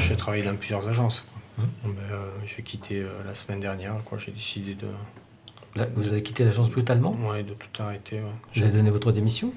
j'ai 0.06 0.16
travaillé 0.16 0.42
dans 0.42 0.54
plusieurs 0.54 0.86
agences. 0.86 1.26
Quoi. 1.56 1.64
Mais, 1.84 1.90
euh, 2.12 2.26
j'ai 2.46 2.62
quitté 2.62 3.00
euh, 3.02 3.08
la 3.24 3.34
semaine 3.34 3.60
dernière, 3.60 3.94
quoi. 4.04 4.18
J'ai 4.18 4.32
décidé 4.32 4.74
de. 4.74 4.88
Là, 5.76 5.86
Vous 5.96 6.08
avez 6.12 6.22
quitté 6.22 6.44
l'agence 6.44 6.70
brutalement? 6.70 7.12
Ouais, 7.28 7.42
de 7.42 7.54
tout 7.54 7.82
arrêter. 7.82 8.16
ouais. 8.20 8.30
Vous 8.54 8.62
avez 8.62 8.72
donné 8.72 8.90
votre 8.90 9.10
démission? 9.12 9.52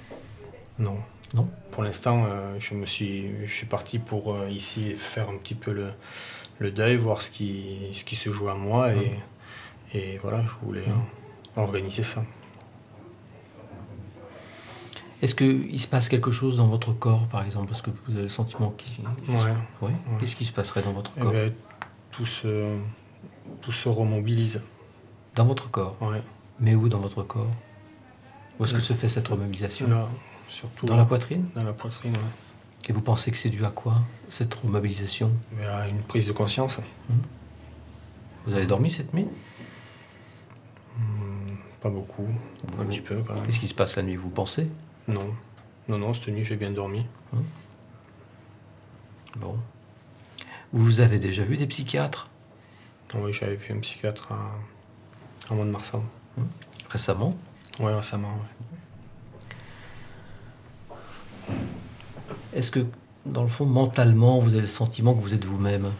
Non. 0.79 0.97
Non? 1.35 1.47
Pour 1.71 1.83
l'instant, 1.83 2.25
euh, 2.27 2.55
je 2.59 2.73
me 2.73 2.85
suis, 2.85 3.45
je 3.45 3.51
suis 3.53 3.65
parti 3.67 3.99
pour 3.99 4.35
ici 4.49 4.91
faire 4.95 5.29
un 5.29 5.37
petit 5.37 5.55
peu 5.55 5.71
le, 5.73 5.89
le 6.59 6.71
deuil, 6.71 6.95
voir 6.95 7.21
ce 7.21 7.29
qui, 7.29 7.77
ce 7.93 8.03
qui 8.03 8.15
se 8.15 8.31
joue 8.31 8.49
à 8.49 8.55
moi 8.55 8.93
et, 8.93 9.11
et 9.93 10.17
voilà, 10.23 10.41
je 10.43 10.65
voulais 10.65 10.85
euh, 10.87 11.61
organiser 11.61 12.03
ça. 12.03 12.23
Est-ce 15.21 15.33
qu'il 15.33 15.79
se 15.79 15.87
passe 15.87 16.09
quelque 16.09 16.29
chose 16.31 16.57
dans 16.57 16.67
votre 16.67 16.93
corps, 16.93 17.27
par 17.27 17.43
exemple? 17.43 17.69
Parce 17.69 17.81
que 17.81 17.89
vous 18.07 18.13
avez 18.13 18.23
le 18.23 18.29
sentiment 18.29 18.69
qu'il... 18.77 19.03
Ouais. 19.27 19.51
Oui. 19.81 19.91
Qu'est-ce 20.19 20.35
qui 20.35 20.45
se 20.45 20.51
passerait 20.51 20.83
dans 20.83 20.93
votre 20.93 21.11
Eh 21.17 21.21
corps? 21.21 21.31
ben, 21.31 21.51
tout 22.17 22.25
se, 22.25 22.75
tout 23.61 23.71
se 23.71 23.87
remobilise. 23.89 24.63
Dans 25.35 25.45
votre 25.45 25.69
corps 25.69 25.95
Ouais. 26.01 26.21
Mais 26.59 26.73
où 26.73 26.89
dans 26.89 26.99
votre 26.99 27.21
corps? 27.21 27.51
Où 28.59 28.65
est-ce 28.65 28.73
que 28.73 28.79
se 28.79 28.93
fait 28.93 29.07
cette 29.07 29.27
remobilisation? 29.27 29.87
Là, 29.87 30.09
surtout 30.49 30.87
Dans 30.87 30.97
la 30.97 31.05
poitrine? 31.05 31.45
Dans 31.55 31.63
la 31.63 31.73
poitrine, 31.73 32.13
ouais. 32.13 32.89
Et 32.89 32.93
vous 32.93 33.01
pensez 33.01 33.29
que 33.31 33.37
c'est 33.37 33.49
dû 33.49 33.63
à 33.63 33.69
quoi, 33.69 34.01
cette 34.29 34.53
remobilisation? 34.55 35.31
Mais 35.55 35.65
à 35.67 35.87
une 35.87 36.01
prise 36.01 36.25
de 36.25 36.31
conscience. 36.31 36.79
Vous 38.47 38.53
avez 38.55 38.65
dormi 38.65 38.89
cette 38.89 39.13
nuit? 39.13 39.27
Hmm, 40.97 41.55
pas 41.81 41.89
beaucoup, 41.89 42.27
un 42.79 42.85
petit 42.85 43.01
peu. 43.01 43.21
Qu'est-ce 43.45 43.59
qui 43.59 43.67
se 43.67 43.75
passe 43.75 43.95
la 43.95 44.03
nuit? 44.03 44.15
Vous 44.15 44.29
pensez? 44.29 44.67
Non, 45.07 45.35
non, 45.87 45.99
non, 45.99 46.13
cette 46.15 46.29
nuit 46.29 46.45
j'ai 46.45 46.55
bien 46.55 46.71
dormi. 46.71 47.05
Bon. 49.35 49.55
Vous 50.73 50.99
avez 50.99 51.19
déjà 51.19 51.43
vu 51.43 51.57
des 51.57 51.67
psychiatres? 51.67 52.29
Oui, 53.15 53.31
j'avais 53.33 53.55
vu 53.55 53.73
un 53.73 53.79
psychiatre 53.79 54.31
à, 54.31 54.51
à 55.49 55.55
Mont-de-Marsan. 55.55 56.03
Récemment? 56.89 57.33
Ouais, 57.79 57.93
récemment, 57.95 58.37
ouais. 60.89 61.55
Est-ce 62.53 62.71
que, 62.71 62.85
dans 63.25 63.43
le 63.43 63.47
fond, 63.47 63.65
mentalement, 63.65 64.39
vous 64.39 64.53
avez 64.53 64.61
le 64.61 64.67
sentiment 64.67 65.13
que 65.13 65.21
vous 65.21 65.33
êtes 65.33 65.45
vous-même? 65.45 65.91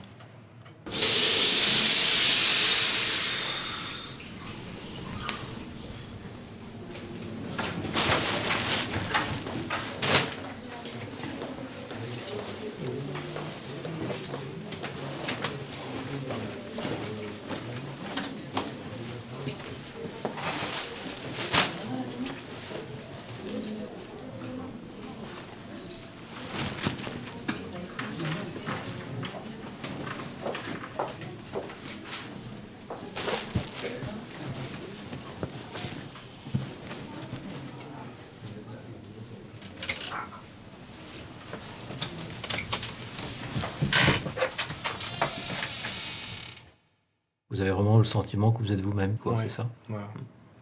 Vous 47.50 47.62
avez 47.62 47.72
vraiment 47.72 47.98
le 47.98 48.04
sentiment 48.04 48.52
que 48.52 48.60
vous 48.60 48.72
êtes 48.72 48.82
vous-même, 48.82 49.18
quoi, 49.18 49.34
Ouais, 49.34 49.44
c'est 49.44 49.50
ça? 49.50 49.70
Voilà. 49.88 50.08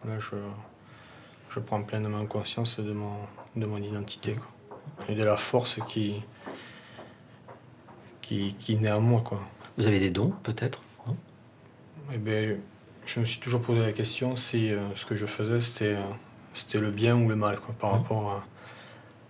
Là, 0.05 0.19
je, 0.19 0.35
je 1.49 1.59
prends 1.59 1.81
pleinement 1.81 2.25
conscience 2.27 2.79
de 2.79 2.93
mon, 2.93 3.15
de 3.55 3.65
mon 3.65 3.77
identité 3.77 4.33
quoi. 4.35 5.05
et 5.09 5.15
de 5.15 5.23
la 5.23 5.35
force 5.35 5.79
qui, 5.87 6.21
qui, 8.21 8.55
qui 8.59 8.75
naît 8.75 8.91
en 8.91 9.01
moi. 9.01 9.21
Quoi. 9.21 9.41
Vous 9.77 9.87
avez 9.87 9.99
des 9.99 10.11
dons, 10.11 10.31
peut-être 10.43 10.81
Eh 12.13 12.17
ben, 12.19 12.59
je 13.07 13.19
me 13.19 13.25
suis 13.25 13.39
toujours 13.39 13.61
posé 13.63 13.81
la 13.81 13.91
question 13.93 14.35
si 14.35 14.71
euh, 14.71 14.95
ce 14.95 15.05
que 15.07 15.15
je 15.15 15.25
faisais 15.25 15.59
c'était, 15.61 15.95
euh, 15.95 16.03
c'était 16.53 16.77
le 16.79 16.91
bien 16.91 17.15
ou 17.15 17.27
le 17.27 17.35
mal 17.35 17.59
quoi, 17.59 17.73
par 17.79 17.91
rapport 17.93 18.43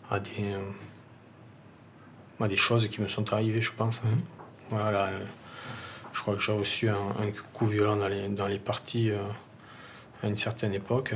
à, 0.09 0.15
à 0.15 0.19
des, 0.19 0.31
euh, 0.53 0.59
à 2.43 2.49
des 2.49 2.57
choses 2.57 2.85
qui 2.89 2.99
me 3.01 3.07
sont 3.07 3.31
arrivées, 3.31 3.61
je 3.61 3.71
pense. 3.71 4.01
hein. 4.05 4.17
Voilà, 4.69 4.91
là, 4.91 5.09
je 6.15 6.21
crois 6.21 6.35
que 6.35 6.41
j'ai 6.41 6.53
reçu 6.53 6.87
un, 6.89 6.95
un 6.95 7.29
coup 7.53 7.67
violent 7.67 7.97
dans 7.97 8.07
les, 8.07 8.29
dans 8.29 8.47
les 8.47 8.57
parties 8.57 9.09
euh, 9.11 9.17
à 10.23 10.27
une 10.27 10.37
certaine 10.37 10.73
époque. 10.73 11.13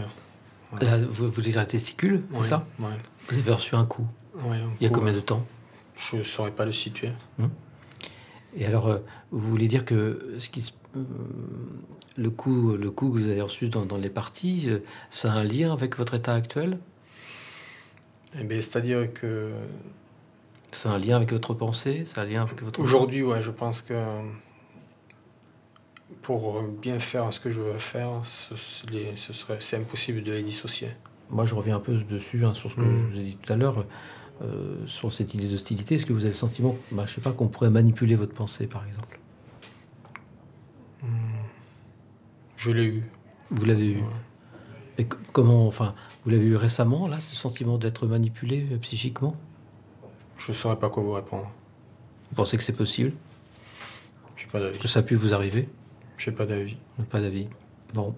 Là, 0.81 0.99
vous, 1.09 1.31
voulez 1.31 1.51
dire 1.51 1.59
la 1.61 1.65
testicule, 1.65 2.23
c'est 2.41 2.49
ça. 2.49 2.65
Vous 2.77 3.37
avez 3.37 3.51
reçu 3.53 3.75
un 3.75 3.85
coup 3.85 4.05
un 4.37 4.55
Il 4.79 4.83
y 4.83 4.85
a 4.85 4.89
coup, 4.89 4.95
combien 4.99 5.13
euh, 5.13 5.15
de 5.15 5.21
temps 5.21 5.45
Je 5.95 6.17
ne 6.17 6.23
saurais 6.23 6.51
pas 6.51 6.65
le 6.65 6.73
situer. 6.73 7.11
Et 8.55 8.65
alors, 8.65 8.87
euh, 8.87 8.97
vous 9.31 9.49
voulez 9.49 9.67
dire 9.67 9.85
que 9.85 10.35
ce 10.37 10.49
qui 10.49 10.63
se- 10.63 10.73
euh, 10.97 11.03
le, 12.17 12.29
coup, 12.29 12.75
le 12.75 12.91
coup 12.91 13.09
que 13.09 13.13
vous 13.19 13.29
avez 13.29 13.41
reçu 13.41 13.69
dans, 13.69 13.85
dans 13.85 13.97
les 13.97 14.09
parties, 14.09 14.69
ça 15.09 15.31
a 15.31 15.37
un 15.37 15.43
lien 15.43 15.71
avec 15.71 15.97
votre 15.97 16.13
état 16.15 16.33
actuel? 16.33 16.77
Eh 18.37 18.43
ben, 18.43 18.61
C'est-à-dire 18.61 19.13
que 19.13 19.51
a 20.83 20.89
un 20.89 20.99
lien 20.99 21.15
avec 21.15 21.31
votre 21.31 21.53
pensée? 21.53 22.03
A 22.15 22.21
un 22.21 22.25
lien 22.25 22.41
avec 22.41 22.61
votre... 22.61 22.81
aujourd'hui, 22.81 23.23
ouais, 23.23 23.41
je 23.41 23.51
pense 23.51 23.81
que 23.81 23.93
pour 26.21 26.61
bien 26.63 26.99
faire 26.99 27.31
ce 27.33 27.39
que 27.39 27.51
je 27.51 27.61
veux 27.61 27.77
faire, 27.77 28.09
ce, 28.23 28.55
serait, 28.55 29.57
c'est 29.61 29.77
impossible 29.77 30.23
de 30.23 30.31
les 30.31 30.43
dissocier. 30.43 30.89
Moi, 31.29 31.45
je 31.45 31.53
reviens 31.55 31.75
un 31.77 31.79
peu 31.79 31.93
dessus, 31.95 32.45
hein, 32.45 32.53
sur 32.53 32.71
ce 32.71 32.75
que 32.75 32.81
Mhm. 32.81 32.99
je 32.99 33.13
vous 33.13 33.19
ai 33.19 33.23
dit 33.23 33.37
tout 33.41 33.53
à 33.53 33.55
l'heure, 33.55 33.85
euh, 34.41 34.75
sur 34.87 35.11
cette 35.11 35.33
idée 35.33 35.47
d'hostilité. 35.47 35.95
Est-ce 35.95 36.05
que 36.05 36.13
vous 36.13 36.21
avez 36.23 36.29
le 36.33 36.35
sentiment, 36.35 36.75
bah, 36.91 37.05
je 37.07 37.15
sais 37.15 37.21
pas, 37.21 37.31
qu'on 37.31 37.47
pourrait 37.47 37.69
manipuler 37.69 38.15
votre 38.15 38.33
pensée, 38.33 38.67
par 38.67 38.85
exemple? 38.87 39.19
Je 42.57 42.71
l'ai 42.71 42.85
eu. 42.85 43.03
Vous 43.51 43.65
l'avez 43.65 43.91
eu 43.91 44.03
Et 44.97 45.03
c- 45.03 45.09
comment, 45.31 45.65
enfin, 45.67 45.95
vous 46.23 46.31
l'avez 46.31 46.45
eu 46.45 46.55
récemment, 46.57 47.07
là, 47.07 47.19
ce 47.21 47.35
sentiment 47.35 47.77
d'être 47.77 48.05
manipulé 48.05 48.67
euh, 48.71 48.77
psychiquement? 48.77 49.35
Je 50.37 50.51
ne 50.51 50.57
saurais 50.57 50.77
pas 50.77 50.89
quoi 50.89 51.03
vous 51.03 51.13
répondre. 51.13 51.49
Vous 52.29 52.35
pensez 52.35 52.57
que 52.57 52.63
c'est 52.63 52.75
possible? 52.75 53.13
J'ai 54.35 54.47
pas 54.47 54.59
d'avis. 54.59 54.77
Que 54.77 54.87
ça 54.89 54.99
a 54.99 55.03
pu 55.03 55.15
vous 55.15 55.33
arriver? 55.33 55.69
J'ai 56.19 56.31
pas 56.31 56.45
d'avis. 56.45 56.77
Pas 57.09 57.21
d'avis. 57.21 57.47
Bon. 57.93 58.13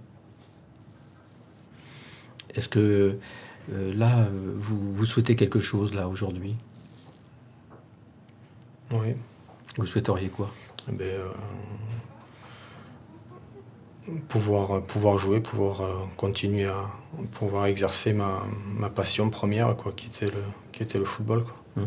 Est-ce 2.53 2.67
que 2.67 3.19
euh, 3.71 3.93
là, 3.93 4.27
vous, 4.55 4.93
vous 4.93 5.05
souhaitez 5.05 5.35
quelque 5.37 5.59
chose, 5.61 5.93
là, 5.93 6.09
aujourd'hui? 6.09 6.55
Oui. 8.91 9.15
Vous 9.77 9.85
souhaiteriez 9.85 10.29
quoi? 10.29 10.49
Eh 10.89 10.91
ben, 10.91 11.05
euh, 11.05 11.29
pouvoir, 14.27 14.81
pouvoir 14.83 15.19
jouer, 15.19 15.39
pouvoir 15.39 15.81
euh, 15.81 15.93
continuer 16.17 16.65
à 16.65 16.89
pouvoir 17.33 17.67
exercer 17.67 18.13
ma, 18.13 18.43
ma 18.75 18.89
passion 18.89 19.29
première, 19.29 19.77
quoi, 19.77 19.91
qui 19.93 20.07
était 20.07 20.25
le, 20.25 20.43
qui 20.71 20.81
était 20.81 20.97
le 20.97 21.05
football. 21.05 21.45
Quoi. 21.45 21.83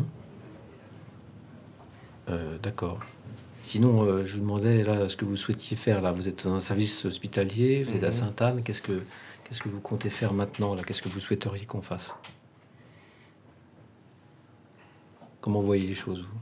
Euh, 2.29 2.57
D'accord. 2.59 2.99
Sinon, 3.65 4.03
euh, 4.05 4.23
je 4.23 4.35
vous 4.35 4.41
demandais 4.41 4.83
là 4.83 5.09
ce 5.09 5.15
que 5.17 5.25
vous 5.25 5.35
souhaitiez 5.35 5.75
faire. 5.75 5.99
Là, 5.99 6.11
vous 6.11 6.27
êtes 6.27 6.45
dans 6.45 6.53
un 6.53 6.59
service 6.59 7.03
hospitalier, 7.03 7.83
vous 7.83 7.95
êtes 7.95 8.03
à 8.03 8.07
Mhm. 8.07 8.13
Sainte-Anne. 8.13 8.63
Qu'est-ce 8.63 8.83
que 8.83 9.01
qu'est-ce 9.43 9.59
que 9.61 9.69
vous 9.69 9.79
comptez 9.79 10.11
faire 10.11 10.33
maintenant 10.33 10.75
là? 10.75 10.83
Qu'est-ce 10.83 11.01
que 11.01 11.09
vous 11.09 11.19
souhaiteriez 11.19 11.65
qu'on 11.65 11.81
fasse? 11.81 12.13
Comment 15.41 15.61
vous 15.61 15.65
voyez 15.65 15.87
les 15.87 15.95
choses 15.95 16.21
vous? 16.21 16.39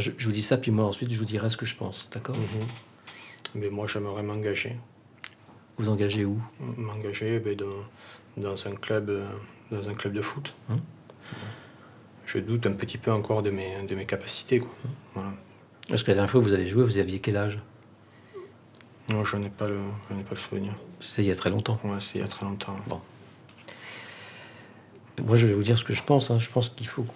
Je, 0.00 0.10
je 0.16 0.26
vous 0.26 0.32
dis 0.32 0.42
ça, 0.42 0.56
puis 0.56 0.70
moi 0.70 0.86
ensuite 0.86 1.10
je 1.10 1.18
vous 1.18 1.24
dirai 1.26 1.50
ce 1.50 1.56
que 1.58 1.66
je 1.66 1.76
pense. 1.76 2.08
D'accord? 2.12 2.36
Mais 3.54 3.68
moi, 3.70 3.86
j'aimerais 3.86 4.22
m'engager. 4.22 4.76
Vous 5.78 5.88
engagez 5.90 6.24
où? 6.24 6.40
M'engager 6.78 7.38
ben, 7.40 7.54
dans, 7.56 7.84
dans 8.42 8.66
un 8.66 8.74
club, 8.74 9.08
euh, 9.10 9.26
dans 9.70 9.88
un 9.88 9.94
club 9.94 10.12
de 10.14 10.22
foot. 10.22 10.54
Hum. 10.70 10.80
Je 12.26 12.38
doute 12.38 12.66
un 12.66 12.72
petit 12.72 12.98
peu 12.98 13.12
encore 13.12 13.42
de 13.42 13.50
mes, 13.50 13.82
de 13.88 13.94
mes 13.94 14.04
capacités. 14.04 14.58
Quoi. 14.60 14.70
Voilà. 15.14 15.30
Parce 15.88 16.02
que 16.02 16.08
la 16.08 16.14
dernière 16.14 16.30
fois 16.30 16.40
que 16.40 16.46
vous 16.46 16.52
avez 16.54 16.66
joué, 16.66 16.84
vous 16.84 16.98
aviez 16.98 17.20
quel 17.20 17.36
âge? 17.36 17.58
Non, 19.08 19.24
je 19.24 19.36
n'ai 19.36 19.48
pas, 19.50 19.68
le- 19.68 19.78
je 20.10 20.14
pas 20.22 20.34
le 20.34 20.36
souvenir. 20.36 20.74
C'était 21.00 21.22
il 21.22 21.28
y 21.28 21.30
a 21.30 21.36
très 21.36 21.50
longtemps. 21.50 21.78
Ouais, 21.84 21.98
c'est 22.00 22.18
il 22.18 22.20
y 22.22 22.24
a 22.24 22.28
très 22.28 22.44
longtemps. 22.44 22.74
Bon. 22.88 23.00
Moi, 25.22 25.36
je 25.36 25.46
vais 25.46 25.54
vous 25.54 25.62
dire 25.62 25.78
ce 25.78 25.84
que 25.84 25.92
je 25.94 26.02
pense. 26.02 26.30
hein. 26.30 26.38
Je 26.38 26.50
pense 26.50 26.68
qu'il 26.70 26.88
faut 26.88 27.06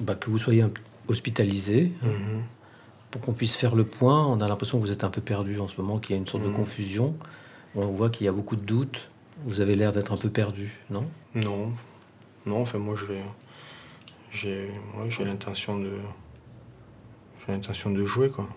bah, 0.00 0.14
que 0.14 0.30
vous 0.30 0.38
soyez 0.38 0.64
hospitalisé 1.08 1.92
Mhm. 2.02 2.42
pour 3.10 3.20
qu'on 3.20 3.32
puisse 3.32 3.56
faire 3.56 3.74
le 3.74 3.84
point. 3.84 4.24
On 4.26 4.40
a 4.40 4.48
l'impression 4.48 4.78
que 4.78 4.84
vous 4.86 4.92
êtes 4.92 5.02
un 5.04 5.10
peu 5.10 5.20
perdu 5.20 5.58
en 5.58 5.66
ce 5.68 5.80
moment, 5.80 5.98
qu'il 5.98 6.12
y 6.14 6.14
a 6.14 6.18
une 6.18 6.26
sorte 6.28 6.44
de 6.44 6.48
Mhm. 6.48 6.54
confusion. 6.56 7.16
On 7.74 7.86
voit 7.88 8.10
qu'il 8.10 8.24
y 8.24 8.28
a 8.28 8.32
beaucoup 8.32 8.56
de 8.56 8.62
doutes. 8.62 9.08
Vous 9.44 9.60
avez 9.60 9.74
l'air 9.74 9.92
d'être 9.92 10.12
un 10.12 10.16
peu 10.16 10.30
perdu, 10.30 10.72
non? 10.90 11.06
Non. 11.34 11.72
Non, 12.46 12.60
enfin, 12.62 12.78
moi, 12.78 12.94
j'ai, 12.96 13.20
j'ai, 14.30 14.70
ouais, 14.96 15.24
l'intention 15.24 15.78
de, 15.78 15.92
j'ai 17.46 17.52
l'intention 17.52 17.90
de 17.90 18.04
jouer, 18.04 18.30
quoi. 18.30 18.48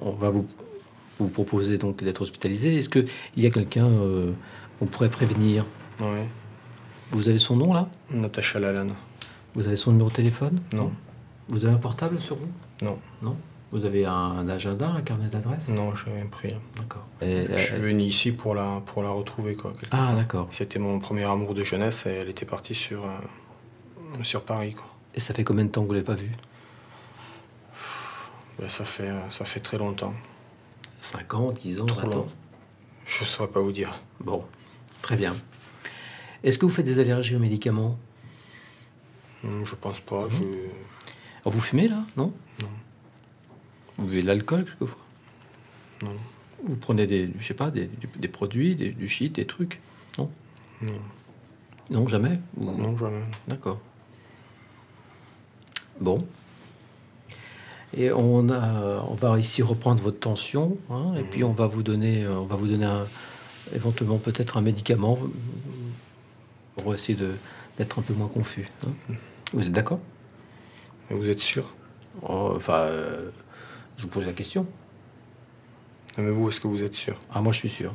On 0.00 0.10
va 0.10 0.30
vous, 0.30 0.46
vous 1.18 1.28
proposer 1.28 1.78
donc 1.78 2.02
d'être 2.04 2.20
hospitalisé. 2.20 2.76
Est-ce 2.76 2.90
qu'il 2.90 3.08
y 3.36 3.46
a 3.46 3.50
quelqu'un 3.50 3.86
euh, 3.86 4.32
qu'on 4.78 4.86
pourrait 4.86 5.08
prévenir? 5.08 5.64
Ouais. 6.00 6.28
Vous 7.10 7.28
avez 7.28 7.38
son 7.38 7.56
nom 7.56 7.72
là? 7.72 7.88
Natacha 8.10 8.58
Lalanne. 8.60 8.94
Vous 9.54 9.66
avez 9.66 9.76
son 9.76 9.92
numéro 9.92 10.10
de 10.10 10.14
téléphone? 10.14 10.60
Non. 10.74 10.92
Vous 11.48 11.64
avez 11.64 11.74
un 11.74 11.78
portable 11.78 12.20
sur 12.20 12.36
vous? 12.36 12.48
Non. 12.82 12.98
Non? 13.22 13.36
Vous 13.72 13.84
avez 13.84 14.06
un 14.06 14.48
agenda, 14.48 14.88
un 14.88 15.00
carnet 15.02 15.28
d'adresse 15.28 15.68
Non, 15.68 15.94
j'ai 15.96 16.10
rien 16.12 16.26
pris. 16.26 16.54
D'accord. 16.76 17.04
Je 17.20 17.56
suis 17.56 17.74
euh, 17.74 17.78
venu 17.78 18.04
ici 18.04 18.30
pour 18.30 18.54
la, 18.54 18.80
pour 18.86 19.02
la 19.02 19.10
retrouver, 19.10 19.56
quoi. 19.56 19.72
Ah, 19.90 20.14
d'accord. 20.14 20.48
C'était 20.52 20.78
mon 20.78 21.00
premier 21.00 21.24
amour 21.24 21.54
de 21.54 21.64
jeunesse 21.64 22.06
et 22.06 22.10
elle 22.10 22.28
était 22.28 22.46
partie 22.46 22.74
sur, 22.76 23.04
euh, 23.04 24.22
sur 24.22 24.44
Paris, 24.44 24.74
quoi. 24.74 24.86
Et 25.14 25.20
ça 25.20 25.34
fait 25.34 25.42
combien 25.44 25.64
de 25.64 25.70
temps 25.70 25.82
que 25.82 25.86
vous 25.88 25.92
ne 25.94 25.98
l'avez 25.98 26.06
pas 26.06 26.14
vue? 26.14 26.30
Ben, 28.60 28.68
ça, 28.68 28.84
fait, 28.84 29.08
euh, 29.08 29.30
ça 29.30 29.44
fait 29.44 29.60
très 29.60 29.78
longtemps. 29.78 30.14
5 31.00 31.34
ans, 31.34 31.50
10 31.52 31.80
ans, 31.80 31.86
Trop 31.86 32.02
20 32.02 32.06
ans? 32.08 32.16
Long. 32.18 32.28
Je 33.06 33.20
ne 33.22 33.26
saurais 33.26 33.48
pas 33.50 33.60
vous 33.60 33.72
dire. 33.72 33.98
Bon, 34.20 34.44
très 35.02 35.16
bien. 35.16 35.34
Est-ce 36.44 36.58
que 36.58 36.64
vous 36.66 36.72
faites 36.72 36.84
des 36.86 36.98
allergies 37.00 37.34
aux 37.36 37.40
médicaments? 37.40 37.98
Hum, 39.42 39.64
Je 39.66 39.74
pense 39.74 39.98
pas. 40.00 40.26
Mhm. 40.26 40.30
Je... 40.30 40.36
Alors, 41.42 41.52
Vous 41.54 41.60
fumez 41.60 41.88
là? 41.88 42.04
Non? 42.16 42.32
Non. 42.60 42.68
Vous 43.98 44.06
buvez 44.06 44.22
de 44.22 44.26
l'alcool 44.26 44.64
quelquefois? 44.64 45.00
Non. 46.02 46.16
Vous 46.64 46.76
prenez 46.76 47.06
des, 47.06 47.30
je 47.38 47.46
sais 47.46 47.54
pas, 47.54 47.70
des, 47.70 47.86
du- 47.86 48.08
des 48.16 48.28
produits, 48.28 48.74
des, 48.74 48.90
du 48.90 49.08
shit, 49.08 49.34
des 49.34 49.46
trucs? 49.46 49.80
Non? 50.18 50.30
Non. 50.82 50.92
Non, 51.90 52.08
jamais? 52.08 52.40
Ou- 52.56 52.70
Non, 52.72 52.96
jamais. 52.96 53.22
D'accord. 53.48 53.80
Bon. 56.00 56.26
Et 57.96 58.10
on, 58.12 58.48
a, 58.48 59.04
on 59.08 59.14
va 59.14 59.38
ici 59.38 59.62
reprendre 59.62 60.02
votre 60.02 60.18
tension, 60.18 60.76
hein, 60.90 61.14
et 61.16 61.22
Mhm. 61.22 61.28
puis 61.28 61.44
on 61.44 61.52
va 61.52 61.66
vous 61.68 61.82
donner, 61.84 62.24
euh, 62.24 62.38
on 62.40 62.46
va 62.46 62.56
vous 62.56 62.66
donner 62.66 62.86
un- 62.86 63.06
éventuellement 63.74 64.18
peut-être 64.18 64.56
un 64.56 64.62
médicament 64.62 65.18
pour 66.76 66.92
essayer 66.94 67.16
d'être 67.78 67.98
un 67.98 68.02
peu 68.02 68.14
moins 68.14 68.26
confus. 68.28 68.68
hein. 68.86 69.14
Vous 69.52 69.66
êtes 69.66 69.72
d'accord? 69.72 70.00
Vous 71.10 71.28
êtes 71.28 71.40
sûr? 71.40 71.72
Oh, 72.22 72.54
Enfin, 72.56 72.78
euh, 72.88 73.30
je 73.96 74.02
vous 74.02 74.08
pose 74.08 74.26
la 74.26 74.32
question. 74.32 74.66
Mais 76.16 76.30
vous, 76.30 76.48
est-ce 76.48 76.60
que 76.60 76.68
vous 76.68 76.82
êtes 76.82 76.94
sûr? 76.94 77.18
Ah, 77.32 77.40
moi, 77.40 77.52
je 77.52 77.58
suis 77.58 77.68
sûr. 77.68 77.92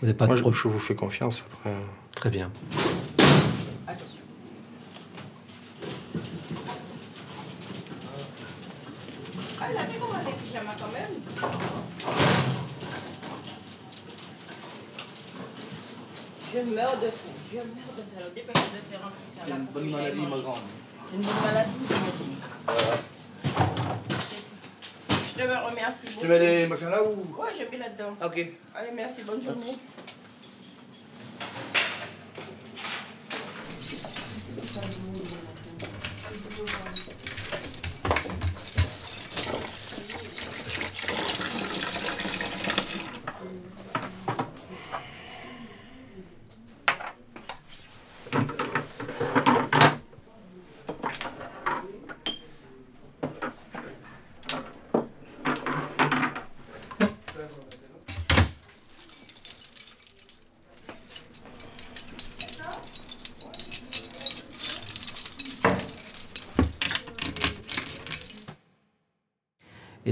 Vous 0.00 0.06
n'avez 0.06 0.16
pas 0.16 0.26
Moi, 0.26 0.36
de 0.36 0.52
je, 0.52 0.68
vous 0.68 0.78
fais 0.78 0.94
confiance. 0.94 1.44
Après, 1.52 1.74
Très 2.14 2.30
bien. 2.30 2.50
Ah, 9.60 9.66
elle 9.70 9.76
a 9.76 9.80
fait 9.80 9.98
comment 9.98 10.18
les 10.24 10.32
pyjamas 10.32 10.74
quand 10.78 10.92
même 10.92 11.12
Je 16.54 16.58
meurs 16.74 16.96
de 16.96 17.06
faim, 17.06 17.34
je 17.50 17.56
meurs 17.56 17.64
de 17.64 18.02
faim. 18.02 18.18
Alors, 18.18 18.30
dépêche 18.34 18.54
de 18.54 18.90
faire 18.90 19.02
rentrer 19.02 19.18
ça. 19.36 19.42
C'est 19.46 19.52
une 19.52 19.64
bonne 19.66 19.90
maladie, 19.90 20.20
ma 20.20 20.38
grande. 20.38 20.58
C'est 21.10 21.16
une 21.16 21.22
bonne 21.22 21.42
maladie, 21.44 21.70
j'imagine. 21.88 22.36
Je 25.38 25.44
beaucoup. 26.06 26.20
Tu 26.20 26.26
mets 26.28 26.38
les 26.38 26.66
machins 26.66 26.88
là 26.90 27.02
ou? 27.02 27.40
Ouais, 27.40 27.50
j'ai 27.56 27.68
mis 27.68 27.76
là-dedans. 27.76 28.16
Ok. 28.24 28.46
Allez, 28.74 28.90
merci, 28.94 29.22
bonne 29.22 29.42
journée. 29.42 29.72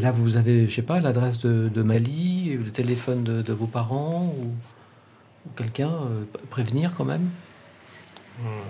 Là, 0.07 0.12
vous 0.12 0.37
avez, 0.37 0.69
je 0.69 0.75
sais 0.75 0.83
pas, 0.83 1.01
l'adresse 1.01 1.40
de, 1.40 1.69
de 1.69 1.83
Mali, 1.83 2.53
le 2.53 2.71
téléphone 2.71 3.25
de, 3.25 3.42
de 3.42 3.53
vos 3.53 3.66
parents 3.66 4.33
ou, 4.38 4.45
ou 4.45 5.51
quelqu'un 5.57 5.90
euh, 5.90 6.25
prévenir 6.49 6.95
quand 6.97 7.05
même? 7.05 7.29
Euh, 8.45 8.62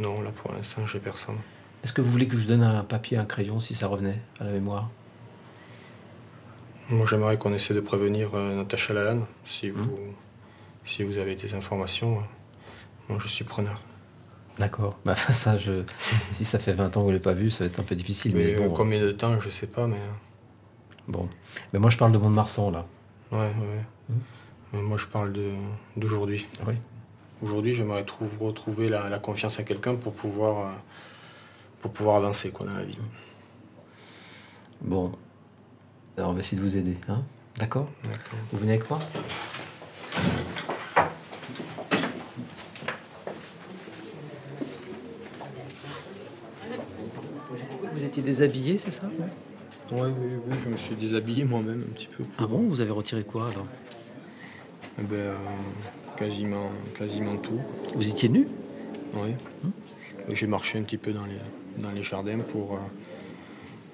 non, 0.00 0.20
là 0.22 0.30
pour 0.32 0.52
l'instant, 0.52 0.84
j'ai 0.86 0.98
personne. 0.98 1.36
Est-ce 1.84 1.92
que 1.92 2.00
vous 2.00 2.10
voulez 2.10 2.26
que 2.26 2.36
je 2.36 2.48
donne 2.48 2.64
un 2.64 2.82
papier, 2.82 3.16
un 3.16 3.26
crayon 3.26 3.60
si 3.60 3.74
ça 3.74 3.86
revenait 3.86 4.20
à 4.40 4.44
la 4.44 4.50
mémoire? 4.50 4.90
Moi, 6.90 7.06
j'aimerais 7.06 7.38
qu'on 7.38 7.54
essaie 7.54 7.74
de 7.74 7.80
prévenir 7.80 8.34
euh, 8.34 8.56
Natacha 8.56 8.92
Lalanne. 8.92 9.24
Si 9.46 9.70
vous, 9.70 9.88
si 10.84 11.04
vous 11.04 11.16
avez 11.18 11.36
des 11.36 11.54
informations, 11.54 12.18
euh, 12.18 12.22
moi, 13.08 13.18
je 13.20 13.28
suis 13.28 13.44
preneur. 13.44 13.80
D'accord. 14.58 14.98
Bah, 15.04 15.16
ça, 15.32 15.58
je... 15.58 15.82
si 16.30 16.44
ça 16.44 16.58
fait 16.58 16.72
20 16.72 16.86
ans 16.86 16.90
que 16.90 16.98
vous 17.00 17.06
ne 17.06 17.12
l'avez 17.12 17.22
pas 17.22 17.32
vu, 17.32 17.50
ça 17.50 17.64
va 17.64 17.70
être 17.70 17.80
un 17.80 17.84
peu 17.84 17.94
difficile. 17.96 18.34
Mais, 18.36 18.44
Mais, 18.44 18.54
euh, 18.60 18.68
bon, 18.68 18.74
combien 18.74 19.00
de 19.00 19.10
temps, 19.12 19.38
je 19.40 19.50
sais 19.50 19.66
pas, 19.66 19.86
mais. 19.86 19.96
euh, 19.96 21.08
bon. 21.08 21.28
Mais 21.72 21.78
moi, 21.78 21.90
je 21.90 21.96
parle 21.96 22.12
de 22.12 22.18
Mont-de-Marsan, 22.18 22.70
là. 22.70 22.86
Ouais, 23.32 23.38
ouais. 23.38 24.14
Euh, 24.74 24.80
Moi, 24.82 24.96
je 24.98 25.06
parle 25.06 25.32
de 25.32 25.52
d'aujourd'hui. 25.96 26.46
Oui. 26.66 26.74
Aujourd'hui, 27.42 27.74
j'aimerais 27.74 28.02
trouv- 28.04 28.38
retrouver 28.38 28.88
la, 28.88 29.08
la 29.08 29.18
confiance 29.18 29.58
à 29.58 29.64
quelqu'un 29.64 29.96
pour 29.96 30.12
pouvoir, 30.14 30.66
euh, 30.66 30.70
pour 31.80 31.92
pouvoir 31.92 32.16
avancer 32.16 32.50
quoi, 32.52 32.66
dans 32.66 32.74
la 32.74 32.84
vie. 32.84 32.98
Bon. 34.80 35.12
Alors, 36.16 36.30
on 36.30 36.32
va 36.34 36.40
essayer 36.40 36.56
de 36.56 36.62
vous 36.62 36.76
aider. 36.76 36.96
Hein 37.08 37.22
D'accord? 37.58 37.88
D'accord. 38.04 38.38
Vous 38.52 38.58
venez 38.58 38.74
avec 38.74 38.88
moi? 38.88 39.00
Déshabillé, 48.22 48.78
c'est 48.78 48.90
ça? 48.90 49.02
Oui, 49.92 50.00
oui, 50.00 50.30
oui, 50.46 50.56
je 50.62 50.68
me 50.68 50.76
suis 50.76 50.94
déshabillé 50.94 51.44
moi-même 51.44 51.84
un 51.88 51.92
petit 51.94 52.06
peu. 52.06 52.24
Ah 52.38 52.46
bon 52.46 52.58
Vous 52.68 52.80
avez 52.80 52.90
retiré 52.90 53.22
quoi 53.22 53.48
alors? 53.50 53.66
Eh 54.98 55.02
ben, 55.02 55.16
euh, 55.16 55.34
quasiment, 56.16 56.70
quasiment 56.98 57.36
tout. 57.36 57.60
Vous 57.94 58.08
étiez 58.08 58.28
nu? 58.28 58.48
Oui. 59.14 59.30
Et 60.28 60.36
J'ai 60.36 60.46
marché 60.46 60.78
un 60.78 60.82
petit 60.82 60.96
peu 60.96 61.12
dans 61.12 61.26
les, 61.26 61.82
dans 61.82 61.90
les 61.90 62.02
jardins 62.02 62.38
pour, 62.38 62.74
euh, 62.74 62.78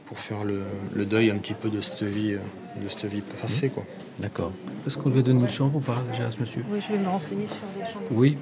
pour 0.06 0.18
faire 0.18 0.44
le, 0.44 0.62
le 0.94 1.04
deuil 1.04 1.30
un 1.30 1.38
petit 1.38 1.54
peu 1.54 1.68
de 1.70 1.80
cette 1.80 2.02
vie, 2.04 2.34
euh, 2.34 2.38
de 2.82 2.88
cette 2.88 3.06
vie 3.06 3.22
passée. 3.40 3.70
Quoi. 3.70 3.84
D'accord. 4.20 4.52
Est-ce 4.86 4.96
qu'on 4.96 5.10
lui 5.10 5.18
a 5.18 5.22
donné 5.22 5.40
une 5.40 5.48
chambre 5.48 5.76
ou 5.76 5.80
pas 5.80 5.96
déjà 6.12 6.26
à 6.26 6.30
ce 6.30 6.38
monsieur? 6.38 6.64
Oui, 6.70 6.80
je 6.86 6.92
vais 6.94 6.98
me 7.02 7.08
renseigner 7.08 7.46
sur 7.46 7.56
les 7.78 7.86
chambres. 7.90 8.06
Oui. 8.12 8.38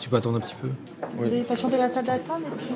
Tu 0.00 0.08
peux 0.08 0.16
attendre 0.16 0.38
un 0.38 0.40
petit 0.40 0.54
peu? 0.60 0.68
Vous 1.16 1.24
avez 1.24 1.42
patienté 1.42 1.76
la 1.76 1.88
salle 1.88 2.04
d'attente 2.04 2.42
et 2.42 2.56
puis... 2.56 2.74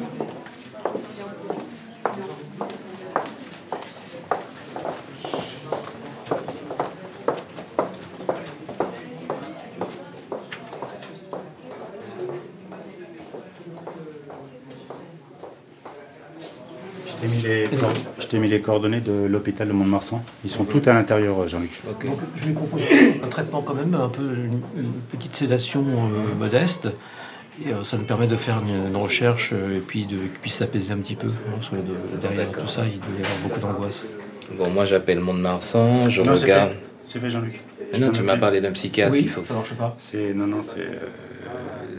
Je 17.06 17.12
t'ai 17.14 17.28
mis, 17.28 17.42
les 17.42 17.68
cor- 17.76 17.90
je 18.18 18.19
t'ai 18.30 18.38
mis 18.38 18.48
les 18.48 18.60
coordonnées 18.60 19.00
de 19.00 19.26
l'hôpital 19.26 19.66
de 19.68 19.72
Mont-de-Marsan. 19.72 20.22
Ils 20.44 20.50
sont 20.50 20.64
tous 20.64 20.88
à 20.88 20.92
l'intérieur, 20.94 21.46
Jean-Luc. 21.48 21.80
Donc, 21.84 22.18
je 22.36 22.46
lui 22.46 22.52
propose 22.52 22.82
un 23.22 23.26
traitement 23.28 23.60
quand 23.60 23.74
même, 23.74 23.92
un 23.94 24.08
peu 24.08 24.22
une, 24.22 24.60
une 24.82 24.92
petite 25.10 25.34
sédation 25.34 25.84
euh, 25.84 26.34
modeste. 26.38 26.88
Et 27.66 27.72
euh, 27.72 27.82
ça 27.84 27.98
nous 27.98 28.04
permet 28.04 28.26
de 28.28 28.36
faire 28.36 28.62
une, 28.66 28.86
une 28.86 28.96
recherche 28.96 29.50
euh, 29.52 29.76
et 29.76 29.80
puis 29.80 30.06
de 30.06 30.16
puisse 30.40 30.54
s'apaiser 30.54 30.92
un 30.92 30.98
petit 30.98 31.16
peu. 31.16 31.26
hein, 31.26 31.52
parce 31.56 31.68
que 31.68 31.76
de- 31.76 32.20
derrière 32.20 32.50
tout 32.50 32.68
ça, 32.68 32.82
il 32.86 33.00
doit 33.00 33.08
y 33.18 33.24
avoir 33.24 33.38
beaucoup 33.42 33.60
d'angoisse. 33.60 34.06
Bon, 34.56 34.70
moi 34.70 34.84
j'appelle 34.84 35.20
Mont-de-Marsan, 35.20 36.08
je 36.08 36.22
Non, 36.22 36.34
regarde. 36.36 36.72
C'est 37.02 37.18
fait, 37.18 37.30
Jean-Luc. 37.30 37.60
Mais 37.92 37.98
non, 37.98 38.12
tu 38.12 38.22
m'as 38.22 38.36
parlé 38.36 38.60
d'un 38.60 38.70
psychiatre. 38.72 39.12
Oui, 39.12 39.20
qu'il 39.22 39.28
faut... 39.30 39.42
ça 39.42 39.54
marche 39.54 39.74
pas. 39.74 39.94
C'est 39.98 40.32
non, 40.32 40.46
non, 40.46 40.62
c'est 40.62 40.80
euh, 40.80 41.08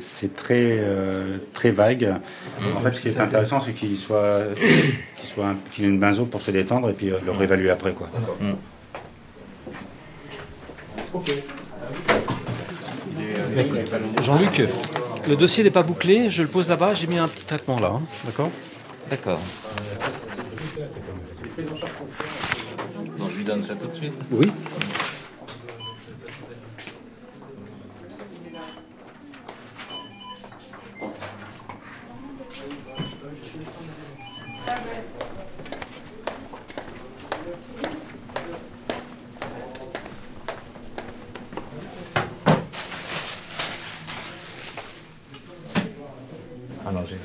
c'est 0.01 0.35
très 0.35 0.77
euh, 0.79 1.37
très 1.53 1.71
vague. 1.71 2.15
En 2.75 2.79
fait, 2.79 2.93
ce 2.93 3.01
qui 3.01 3.07
est 3.09 3.19
intéressant, 3.19 3.59
c'est 3.59 3.73
qu'il 3.73 3.97
soit 3.97 4.41
qu'il 5.15 5.29
soit 5.29 5.47
un- 5.47 5.57
qu'il 5.73 5.85
ait 5.85 5.87
une 5.87 5.99
benzo 5.99 6.25
pour 6.25 6.41
se 6.41 6.51
détendre 6.51 6.89
et 6.89 6.93
puis 6.93 7.11
euh, 7.11 7.17
le 7.25 7.31
réévaluer 7.31 7.69
après, 7.69 7.93
quoi. 7.93 8.09
Mm. 8.39 8.53
Jean-Luc, 14.21 14.63
le 15.27 15.35
dossier 15.35 15.63
n'est 15.63 15.71
pas 15.71 15.83
bouclé, 15.83 16.29
je 16.29 16.41
le 16.41 16.47
pose 16.47 16.69
là-bas, 16.69 16.93
j'ai 16.93 17.07
mis 17.07 17.17
un 17.17 17.27
petit 17.27 17.45
traitement 17.45 17.79
là, 17.79 17.93
hein, 17.95 18.01
d'accord 18.25 18.49
D'accord. 19.09 19.39
Bon, 23.17 23.29
je 23.29 23.37
lui 23.37 23.43
donne 23.43 23.63
ça 23.63 23.75
tout 23.75 23.87
de 23.87 23.93
suite. 23.95 24.13
Oui. 24.31 24.49
Alors, 46.85 47.05
j'ai. 47.05 47.17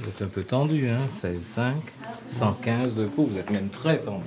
Vous 0.00 0.08
êtes 0.08 0.22
un 0.22 0.26
peu 0.28 0.39
tendu, 0.50 0.88
hein? 0.88 0.98
16,5, 1.08 1.74
115 2.26 2.94
de 2.94 3.06
coups, 3.06 3.30
vous 3.30 3.38
êtes 3.38 3.50
même 3.50 3.68
très 3.68 4.00
tendu. 4.00 4.26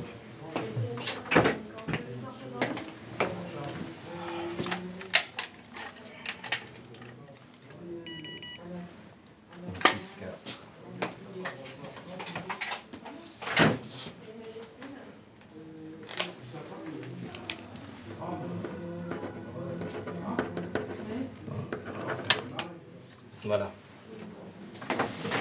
Voilà. 23.46 23.70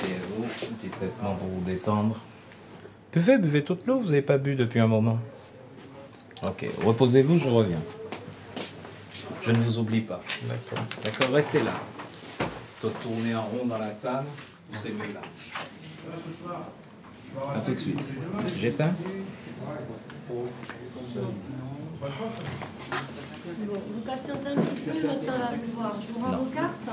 Et 0.04 0.18
vous, 0.28 0.44
petit 0.76 0.88
traitement 0.88 1.34
pour 1.36 1.48
vous 1.48 1.60
détendre. 1.82 2.16
Buvez, 3.12 3.38
buvez 3.38 3.64
toute 3.64 3.84
l'eau, 3.86 3.98
vous 3.98 4.06
n'avez 4.06 4.22
pas 4.22 4.38
bu 4.38 4.54
depuis 4.54 4.80
un 4.80 4.86
moment. 4.86 5.18
Ok, 6.42 6.64
reposez-vous, 6.84 7.38
je 7.38 7.48
reviens. 7.48 7.82
Je 9.42 9.50
ne 9.50 9.58
vous 9.58 9.78
oublie 9.78 10.00
pas. 10.00 10.22
D'accord. 10.48 10.78
D'accord, 11.02 11.30
restez 11.34 11.62
là. 11.62 11.74
Toi, 12.80 12.90
tournez 13.02 13.34
en 13.34 13.42
rond 13.42 13.66
dans 13.66 13.78
la 13.78 13.92
salle, 13.92 14.24
vous 14.70 14.78
serez 14.78 14.92
mieux 14.92 15.12
là. 15.12 15.20
A 17.56 17.60
tout 17.60 17.74
de 17.74 17.80
suite. 17.80 17.98
J'éteins 18.58 18.94
Vous 20.28 20.46
patientez 24.06 24.48
un 24.48 24.54
petit 24.54 24.82
peu, 24.82 24.92
le 24.92 25.08
médecin 25.08 25.32
va 25.32 25.50
vous 25.62 25.72
voir. 25.72 25.96
Je 26.00 26.06
vous 26.12 26.20
rends 26.24 26.36
vos 26.36 26.50
cartes. 26.50 26.88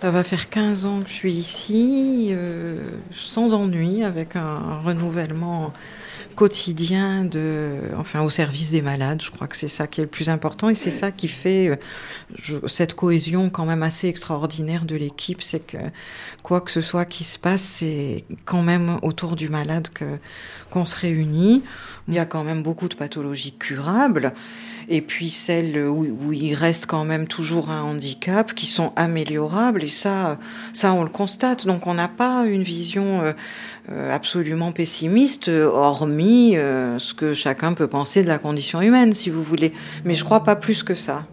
Ça 0.00 0.10
va 0.10 0.24
faire 0.24 0.48
15 0.48 0.86
ans 0.86 1.02
que 1.02 1.10
je 1.10 1.12
suis 1.12 1.32
ici, 1.32 2.28
euh, 2.30 2.80
sans 3.12 3.52
ennui, 3.52 4.02
avec 4.02 4.34
un 4.34 4.80
renouvellement 4.80 5.74
quotidien 6.36 7.26
de, 7.26 7.82
enfin, 7.98 8.22
au 8.22 8.30
service 8.30 8.70
des 8.70 8.80
malades. 8.80 9.20
Je 9.20 9.30
crois 9.30 9.46
que 9.46 9.58
c'est 9.58 9.68
ça 9.68 9.86
qui 9.86 10.00
est 10.00 10.04
le 10.04 10.08
plus 10.08 10.30
important 10.30 10.70
et 10.70 10.74
c'est 10.74 10.90
ça 10.90 11.10
qui 11.10 11.28
fait 11.28 11.78
euh, 12.48 12.60
cette 12.66 12.94
cohésion 12.94 13.50
quand 13.50 13.66
même 13.66 13.82
assez 13.82 14.08
extraordinaire 14.08 14.86
de 14.86 14.96
l'équipe. 14.96 15.42
C'est 15.42 15.66
que 15.66 15.76
quoi 16.42 16.62
que 16.62 16.70
ce 16.70 16.80
soit 16.80 17.04
qui 17.04 17.24
se 17.24 17.38
passe, 17.38 17.60
c'est 17.60 18.24
quand 18.46 18.62
même 18.62 18.98
autour 19.02 19.36
du 19.36 19.50
malade 19.50 19.90
que 19.92 20.16
qu'on 20.70 20.86
se 20.86 20.96
réunit. 20.96 21.62
Il 22.08 22.14
y 22.14 22.18
a 22.18 22.24
quand 22.24 22.42
même 22.42 22.62
beaucoup 22.62 22.88
de 22.88 22.94
pathologies 22.94 23.52
curables. 23.52 24.32
Et 24.88 25.00
puis 25.00 25.30
celles 25.30 25.78
où, 25.78 26.32
il 26.32 26.54
reste 26.54 26.86
quand 26.86 27.04
même 27.04 27.26
toujours 27.26 27.70
un 27.70 27.82
handicap 27.82 28.54
qui 28.54 28.66
sont 28.66 28.92
améliorables. 28.96 29.84
Et 29.84 29.88
ça, 29.88 30.38
ça 30.72 30.92
on 30.92 31.02
le 31.02 31.10
constate. 31.10 31.66
Donc 31.66 31.86
on 31.86 31.94
n'a 31.94 32.08
pas 32.08 32.44
une 32.46 32.62
vision 32.62 33.20
euh, 33.22 33.32
euh, 33.90 34.14
absolument 34.14 34.72
pessimiste, 34.72 35.48
euh, 35.48 35.66
hormis 35.66 36.52
ce 36.52 37.14
que 37.14 37.34
chacun 37.34 37.74
peut 37.74 37.88
penser 37.88 38.22
de 38.22 38.28
la 38.28 38.38
condition 38.38 38.80
humaine, 38.80 39.14
si 39.14 39.30
vous 39.30 39.42
voulez. 39.42 39.72
Mais 40.04 40.14
je 40.14 40.24
crois 40.24 40.44
pas 40.44 40.56
plus 40.56 40.82
que 40.82 40.94
ça. 40.94 41.26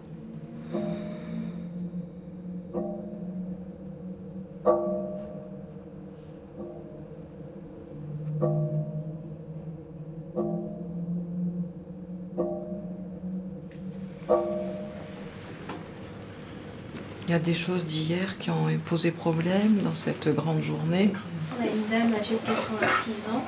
Choses 17.58 17.84
d'hier 17.84 18.38
qui 18.38 18.50
ont 18.50 18.66
posé 18.86 19.10
problème 19.10 19.78
dans 19.84 19.94
cette 19.94 20.28
grande 20.34 20.62
journée. 20.62 21.12
On 21.58 21.62
a 21.62 21.66
une 21.66 21.88
dame 21.90 22.14
âgée 22.18 22.34
de 22.34 22.46
86 22.46 23.10
ans. 23.34 23.44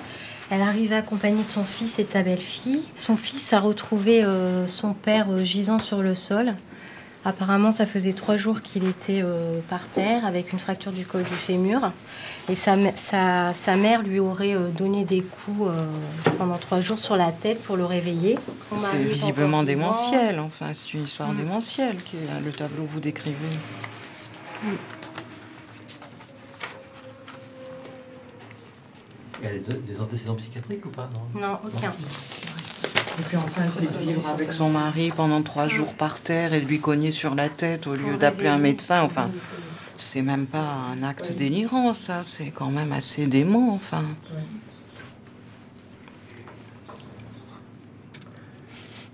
Elle 0.51 0.63
arrivait 0.63 0.97
accompagnée 0.97 1.43
de 1.45 1.51
son 1.51 1.63
fils 1.65 1.99
et 2.01 2.05
de 2.05 2.11
sa 2.11 2.23
belle-fille. 2.23 2.83
Son 2.97 3.17
fils 3.17 3.53
a 3.53 3.61
retrouvé 3.61 4.25
euh, 4.25 4.67
son 4.67 4.95
père 4.95 5.27
euh, 5.31 5.45
gisant 5.45 5.79
sur 5.79 6.03
le 6.03 6.17
sol. 6.17 6.55
Apparemment, 7.25 7.71
ça 7.71 7.85
faisait 7.87 8.15
trois 8.15 8.37
jours 8.39 8.63
qu'il 8.63 8.89
était 8.89 9.21
euh, 9.23 9.61
par 9.69 9.83
terre 9.95 10.25
avec 10.27 10.53
une 10.53 10.59
fracture 10.59 10.91
du 10.91 11.05
col 11.05 11.23
du 11.23 11.35
fémur. 11.35 11.93
Et 12.49 12.57
sa, 12.57 12.77
mè- 12.77 12.97
sa- 12.97 13.53
sa 13.55 13.77
mère 13.77 14.03
lui 14.03 14.19
aurait 14.19 14.57
donné 14.77 15.05
des 15.05 15.21
coups 15.21 15.71
pendant 16.39 16.57
trois 16.57 16.81
jours 16.81 16.99
sur 16.99 17.17
la 17.17 17.31
tête 17.31 17.63
pour 17.63 17.77
le 17.77 17.85
réveiller. 17.85 18.37
C'est 18.77 18.97
est 18.97 19.05
visiblement 19.05 19.63
démentiel, 19.63 20.41
enfin, 20.41 20.73
c'est 20.75 20.95
une 20.95 21.05
histoire 21.05 21.29
Mm. 21.33 21.37
démentielle 21.37 21.97
le 22.45 22.51
tableau 22.51 22.85
que 22.85 22.91
vous 22.91 23.01
décrivez. 23.01 23.37
Il 29.43 29.45
y 29.45 29.49
a 29.49 29.53
des, 29.53 29.75
des 29.75 30.01
antécédents 30.01 30.35
psychiatriques 30.35 30.85
ou 30.85 30.91
pas 30.91 31.09
Non, 31.35 31.41
Non, 31.41 31.59
aucun. 31.65 31.91
Et 31.91 33.23
puis 33.23 33.37
enfin, 33.37 33.63
c'est 33.69 33.93
de 33.93 33.99
vivre 33.99 34.29
avec 34.29 34.53
son 34.53 34.71
mari 34.71 35.13
pendant 35.15 35.43
trois 35.43 35.69
jours 35.69 35.95
par 35.95 36.21
terre 36.21 36.53
et 36.55 36.61
de 36.61 36.67
lui 36.67 36.81
cogner 36.81 37.11
sur 37.11 37.35
la 37.35 37.49
tête 37.49 37.87
au 37.87 37.95
lieu 37.95 38.17
d'appeler 38.17 38.49
un 38.49 38.59
médecin. 38.59 39.03
Enfin, 39.03 39.31
c'est 39.97 40.23
même 40.23 40.47
pas 40.47 40.77
un 40.93 41.03
acte 41.03 41.33
délirant, 41.33 41.95
ça. 41.95 42.23
C'est 42.25 42.51
quand 42.51 42.71
même 42.71 42.93
assez 42.93 43.27
dément, 43.27 43.75
enfin. 43.75 44.05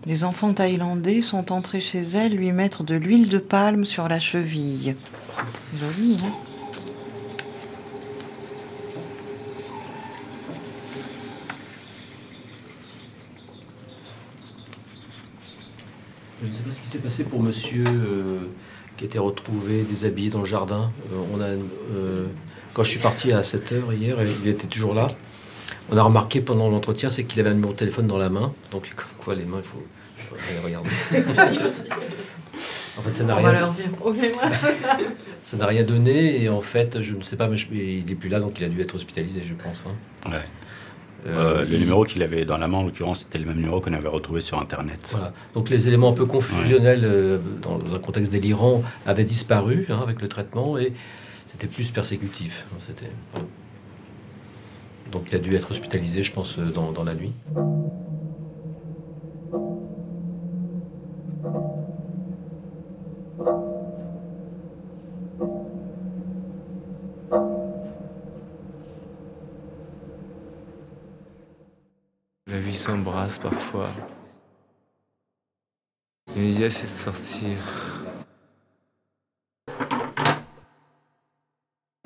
Les 0.07 0.23
enfants 0.23 0.55
thaïlandais 0.55 1.21
sont 1.21 1.51
entrés 1.51 1.81
chez 1.81 2.01
elle 2.01 2.37
lui 2.37 2.53
mettre 2.53 2.85
de 2.85 2.95
l'huile 2.95 3.29
de 3.29 3.39
palme 3.39 3.85
sur 3.85 4.09
la 4.09 4.21
cheville. 4.21 4.95
Joli, 5.77 6.19
hein 6.25 6.33
Je 16.41 16.49
ne 16.49 16.53
sais 16.53 16.63
pas 16.63 16.71
ce 16.71 16.81
qui 16.81 16.87
s'est 16.87 16.99
passé 16.99 17.25
pour 17.25 17.43
monsieur 17.43 17.85
euh, 17.89 18.39
qui 18.97 19.05
était 19.05 19.19
retrouvé 19.19 19.83
déshabillé 19.83 20.31
dans 20.31 20.39
le 20.39 20.45
jardin. 20.45 20.93
Euh, 21.13 21.17
on 21.35 21.41
a, 21.41 21.47
euh, 21.47 22.27
quand 22.75 22.85
je 22.85 22.91
suis 22.91 23.01
parti 23.01 23.33
à 23.33 23.41
7h 23.41 23.93
hier, 23.93 24.19
il 24.23 24.49
était 24.49 24.69
toujours 24.69 24.95
là. 24.95 25.09
On 25.91 25.97
a 25.97 26.03
remarqué 26.03 26.41
pendant 26.41 26.69
l'entretien, 26.69 27.11
c'est 27.11 27.25
qu'il 27.25 27.41
avait 27.41 27.51
un 27.51 27.55
numéro 27.55 27.73
de 27.73 27.79
téléphone 27.79 28.07
dans 28.07 28.19
la 28.19 28.29
main. 28.29 28.53
Donc, 28.71 28.93
quoi, 29.19 29.35
les 29.35 29.45
mains, 29.45 29.59
il 29.59 29.65
faut, 29.65 29.83
regarder. 30.65 30.89
en 32.99 33.03
fait, 33.03 33.15
ça 33.15 33.25
n'a 33.25 33.35
On 33.35 33.39
rien, 33.39 33.53
va 33.53 33.59
leur 33.61 33.71
dire, 33.73 33.87
oh, 34.03 34.13
mais 34.19 34.33
moi, 34.33 34.43
c'est 34.55 34.75
ça. 35.43 35.57
n'a 35.57 35.67
rien 35.67 35.83
donné. 35.85 36.43
Et 36.43 36.49
en 36.49 36.61
fait, 36.61 37.01
je 37.03 37.15
ne 37.15 37.23
sais 37.23 37.37
pas, 37.37 37.49
mais 37.49 37.57
je- 37.57 37.67
il 37.73 38.05
n'est 38.07 38.15
plus 38.15 38.29
là, 38.29 38.41
donc 38.41 38.59
il 38.59 38.65
a 38.65 38.69
dû 38.69 38.81
être 38.81 38.95
hospitalisé, 38.95 39.43
je 39.45 39.55
pense. 39.55 39.85
hein. 39.87 40.31
Ouais. 40.31 40.37
Euh, 41.27 41.61
Euh, 41.61 41.65
le 41.65 41.75
il- 41.75 41.81
numéro 41.81 42.05
qu'il 42.05 42.23
avait 42.23 42.45
dans 42.45 42.57
la 42.59 42.69
main, 42.69 42.79
en 42.79 42.85
l'occurrence, 42.85 43.21
c'était 43.21 43.39
le 43.39 43.47
même 43.47 43.57
numéro 43.57 43.81
qu'on 43.81 43.93
avait 43.93 44.09
retrouvé 44.09 44.41
sur 44.41 44.61
Internet. 44.61 45.09
Voilà. 45.11 45.33
Donc 45.55 45.71
les 45.71 45.89
éléments 45.89 46.11
un 46.11 46.15
peu 46.15 46.25
confusionnels 46.27 47.03
euh, 47.05 47.39
dans 47.63 47.79
un 47.95 47.99
contexte 47.99 48.31
délirant 48.31 48.83
avaient 49.07 49.25
disparu 49.25 49.87
hein, 49.91 49.99
avec 50.03 50.23
le 50.23 50.29
traitement 50.29 50.79
et 50.79 50.93
c'était 51.47 51.67
plus 51.67 51.91
persécutif. 51.91 52.65
C'était 52.87 53.11
voilà. 53.33 53.49
donc 55.11 55.25
il 55.33 55.35
a 55.35 55.39
dû 55.41 55.55
être 55.57 55.71
hospitalisé, 55.73 56.23
je 56.23 56.33
pense, 56.33 56.59
dans, 56.59 56.93
dans 56.93 57.03
la 57.05 57.15
nuit. 57.15 57.33
Vie 73.27 73.33
s'embrasse 73.33 73.39
parfois. 73.39 73.89
L'idée, 76.35 76.71
c'est 76.71 76.83
de 76.83 76.89
sortir. 76.89 77.59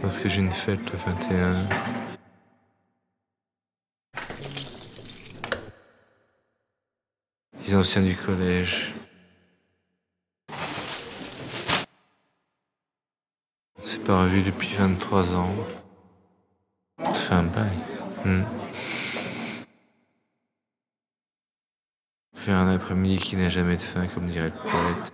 Parce 0.01 0.19
que 0.19 0.29
j'ai 0.29 0.41
une 0.41 0.51
fête 0.51 0.81
le 0.93 0.99
21. 0.99 1.69
Les 7.65 7.75
anciens 7.75 8.03
du 8.03 8.17
collège. 8.17 8.95
On 13.79 13.85
s'est 13.85 14.01
pas 14.01 14.23
revus 14.23 14.43
depuis 14.43 14.75
23 14.75 15.35
ans. 15.35 15.55
Ça 16.99 17.13
fait 17.13 17.35
un 17.35 17.45
bail. 17.45 17.79
Hmm. 18.25 18.60
Faire 22.41 22.57
un 22.57 22.75
après-midi 22.75 23.19
qui 23.19 23.37
n'a 23.37 23.51
jamais 23.51 23.77
de 23.77 23.83
fin, 23.83 24.07
comme 24.07 24.29
dirait 24.29 24.47
le 24.47 24.53
poète. 24.53 25.13